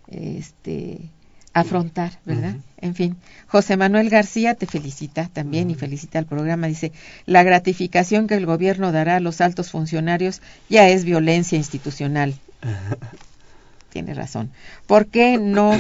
[0.08, 1.10] este,
[1.52, 2.56] afrontar, ¿verdad?
[2.78, 3.16] En fin,
[3.46, 6.66] José Manuel García te felicita también y felicita al programa.
[6.66, 6.92] Dice,
[7.26, 12.34] la gratificación que el gobierno dará a los altos funcionarios ya es violencia institucional.
[13.90, 14.50] Tiene razón.
[14.86, 15.78] ¿Por qué no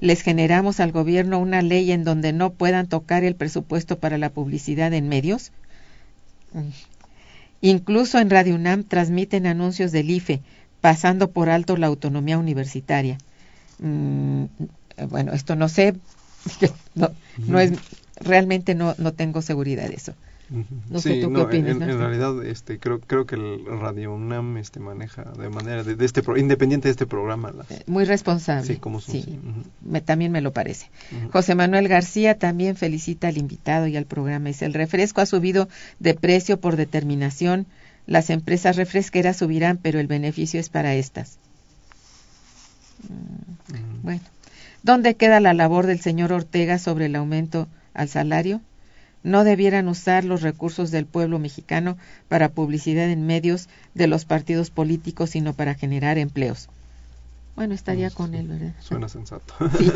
[0.00, 4.30] les generamos al gobierno una ley en donde no puedan tocar el presupuesto para la
[4.30, 5.52] publicidad en medios.
[6.52, 6.70] Mm.
[7.60, 10.40] Incluso en Radio UNAM transmiten anuncios del IFE,
[10.80, 13.18] pasando por alto la autonomía universitaria.
[13.78, 14.44] Mm,
[15.10, 15.94] bueno, esto no sé,
[16.94, 17.72] no, no es,
[18.16, 20.14] realmente no, no tengo seguridad de eso.
[20.88, 21.76] No sé tú qué opinas.
[21.76, 26.22] En, realidad, este, creo, creo que el Radio UNAM este, maneja de manera, de, este
[26.36, 27.52] independiente de este programa.
[27.70, 28.66] Eh, muy responsable.
[28.66, 29.38] Sí, como sí.
[29.80, 30.90] me, también me lo parece.
[31.32, 34.48] José Manuel García también felicita al invitado y al programa.
[34.48, 35.68] Dice, el refresco ha subido
[36.00, 37.66] de precio por determinación.
[38.06, 41.38] Las empresas refresqueras subirán, pero el beneficio es para estas.
[43.08, 44.22] Mm, bueno,
[44.82, 48.60] ¿dónde queda la labor del señor Ortega sobre el aumento al salario?
[49.22, 51.96] No debieran usar los recursos del pueblo mexicano
[52.28, 56.68] para publicidad en medios de los partidos políticos, sino para generar empleos.
[57.56, 58.74] Bueno, estaría pues, con él, ¿verdad?
[58.80, 59.54] Suena sensato.
[59.78, 59.90] Sí,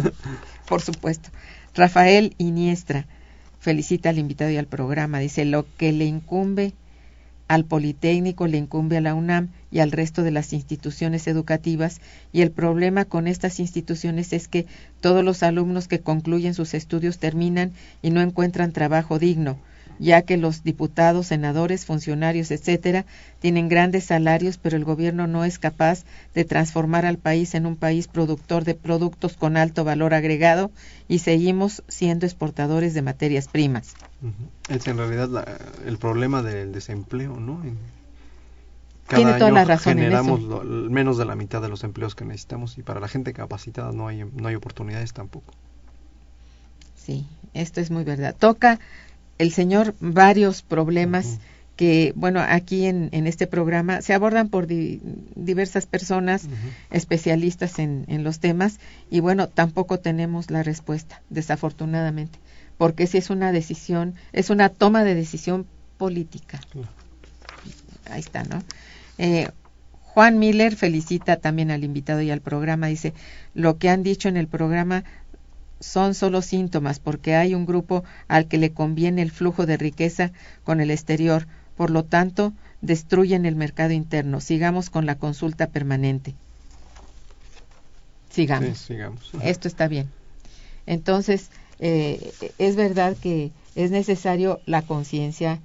[0.68, 1.30] por supuesto.
[1.74, 3.06] Rafael Iniestra
[3.60, 5.18] felicita al invitado y al programa.
[5.18, 6.74] Dice, lo que le incumbe
[7.46, 12.00] al Politécnico, le incumbe a la UNAM y al resto de las instituciones educativas
[12.32, 14.66] y el problema con estas instituciones es que
[15.00, 17.72] todos los alumnos que concluyen sus estudios terminan
[18.02, 19.58] y no encuentran trabajo digno
[19.98, 23.04] ya que los diputados, senadores, funcionarios, etcétera,
[23.40, 27.76] tienen grandes salarios, pero el gobierno no es capaz de transformar al país en un
[27.76, 30.70] país productor de productos con alto valor agregado
[31.08, 33.94] y seguimos siendo exportadores de materias primas.
[34.68, 35.30] Es en realidad
[35.86, 37.62] el problema del desempleo, ¿no?
[39.06, 40.40] cada Tiene toda la razón generamos
[40.90, 44.08] menos de la mitad de los empleos que necesitamos y para la gente capacitada no
[44.08, 45.52] hay no hay oportunidades tampoco.
[46.96, 48.34] Sí, esto es muy verdad.
[48.38, 48.80] Toca
[49.38, 51.38] el Señor varios problemas
[51.76, 56.46] que, bueno, aquí en, en, este programa se abordan por diversas personas
[56.90, 58.78] especialistas en, en, los temas
[59.10, 62.38] y, bueno, tampoco tenemos la respuesta, desafortunadamente,
[62.78, 65.66] porque si es una decisión, es una toma de decisión
[65.98, 66.60] política.
[68.08, 68.62] Ahí está, ¿no?
[69.18, 69.48] Eh,
[70.14, 72.86] Juan Miller felicita también al invitado y al programa.
[72.86, 73.14] Dice,
[73.52, 75.02] lo que han dicho en el programa
[75.84, 80.32] son solo síntomas porque hay un grupo al que le conviene el flujo de riqueza
[80.64, 84.40] con el exterior, por lo tanto, destruyen el mercado interno.
[84.40, 86.34] Sigamos con la consulta permanente.
[88.30, 88.90] Sigamos.
[89.42, 90.10] Esto está bien.
[90.86, 95.60] Entonces, eh, es verdad que es necesario la conciencia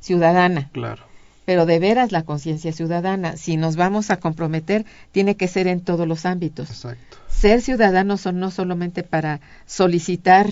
[0.00, 0.68] ciudadana.
[0.72, 1.09] Claro.
[1.50, 5.80] Pero de veras la conciencia ciudadana, si nos vamos a comprometer, tiene que ser en
[5.80, 6.70] todos los ámbitos.
[6.70, 10.46] Exacto ser ciudadanos son no solamente para solicitar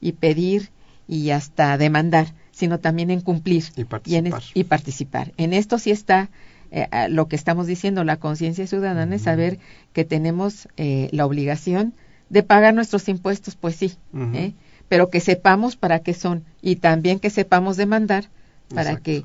[0.00, 0.68] y pedir
[1.08, 4.42] y hasta demandar, sino también en cumplir y participar.
[4.52, 5.32] Y, participar.
[5.38, 6.28] En esto sí está
[6.70, 9.58] eh, lo que estamos diciendo, la conciencia ciudadana es saber
[9.94, 11.94] que tenemos eh, la obligación
[12.28, 13.94] de pagar nuestros impuestos, pues sí,
[14.34, 14.52] ¿eh?
[14.88, 18.28] pero que sepamos para qué son y también que sepamos demandar
[18.74, 19.24] para que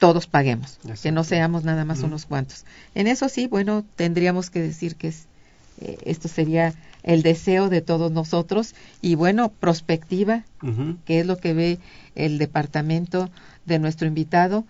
[0.00, 2.64] todos paguemos, que no seamos nada más unos cuantos.
[2.96, 5.26] En eso sí, bueno, tendríamos que decir que es
[5.80, 10.44] eh, esto sería el deseo de todos nosotros y bueno, prospectiva,
[11.06, 11.78] que es lo que ve
[12.14, 13.30] el departamento
[13.64, 14.64] de nuestro invitado,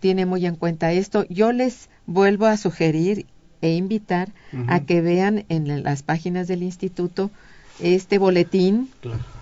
[0.00, 1.24] tiene muy en cuenta esto.
[1.28, 3.26] Yo les vuelvo a sugerir
[3.62, 4.32] e invitar
[4.66, 7.30] a que vean en las páginas del instituto
[7.80, 8.90] este boletín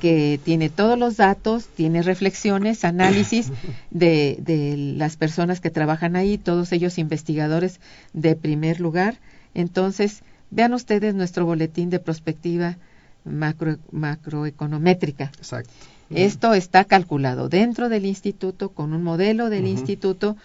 [0.01, 3.51] que tiene todos los datos, tiene reflexiones, análisis
[3.91, 7.81] de, de las personas que trabajan ahí, todos ellos investigadores
[8.13, 9.19] de primer lugar.
[9.55, 10.23] Entonces,
[10.55, 12.79] Vean ustedes nuestro boletín de prospectiva
[13.25, 15.33] macro, macroeconométrica.
[15.37, 15.73] Exacto.
[16.11, 20.37] Esto está calculado dentro del instituto con un modelo del instituto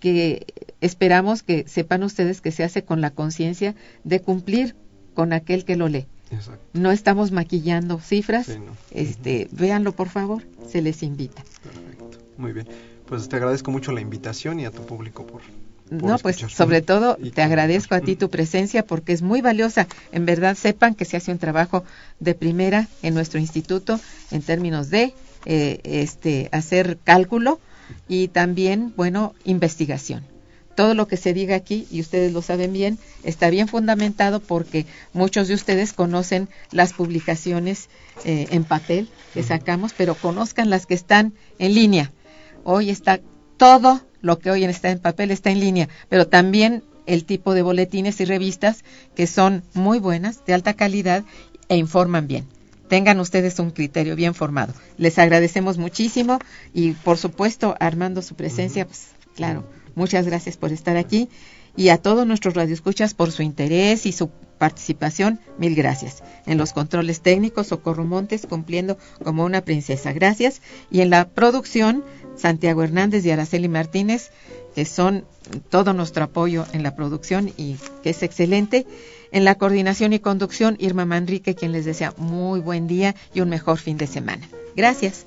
[0.00, 0.46] que
[0.80, 4.74] esperamos que sepan ustedes que se hace con la conciencia de cumplir
[5.14, 6.06] con aquel que lo lee.
[6.32, 6.64] Exacto.
[6.72, 8.50] No estamos maquillando cifras.
[8.90, 11.44] Este, véanlo por favor, se les invita.
[11.62, 12.18] Perfecto.
[12.38, 12.66] Muy bien.
[13.06, 15.42] Pues te agradezco mucho la invitación y a tu público por
[15.90, 19.86] no, pues sobre todo te agradezco a ti tu presencia porque es muy valiosa.
[20.10, 21.84] En verdad sepan que se hace un trabajo
[22.18, 25.12] de primera en nuestro instituto en términos de
[25.44, 27.60] eh, este hacer cálculo
[28.08, 30.24] y también, bueno, investigación.
[30.74, 34.86] Todo lo que se diga aquí, y ustedes lo saben bien, está bien fundamentado porque
[35.12, 37.88] muchos de ustedes conocen las publicaciones
[38.24, 42.12] eh, en papel que sacamos, pero conozcan las que están en línea.
[42.64, 43.20] Hoy está
[43.56, 47.62] todo lo que hoy está en papel está en línea, pero también el tipo de
[47.62, 51.24] boletines y revistas que son muy buenas, de alta calidad
[51.68, 52.46] e informan bien.
[52.88, 54.74] Tengan ustedes un criterio bien formado.
[54.98, 56.38] Les agradecemos muchísimo
[56.74, 59.64] y por supuesto Armando su presencia, pues claro,
[59.94, 61.28] muchas gracias por estar aquí
[61.76, 66.22] y a todos nuestros radioescuchas por su interés y su participación, mil gracias.
[66.46, 70.60] En los controles técnicos, Socorro Montes cumpliendo como una princesa, gracias.
[70.90, 72.04] Y en la producción,
[72.36, 74.30] Santiago Hernández y Araceli Martínez,
[74.74, 75.24] que son
[75.68, 78.86] todo nuestro apoyo en la producción y que es excelente.
[79.32, 83.48] En la coordinación y conducción, Irma Manrique, quien les desea muy buen día y un
[83.48, 84.48] mejor fin de semana.
[84.76, 85.26] Gracias.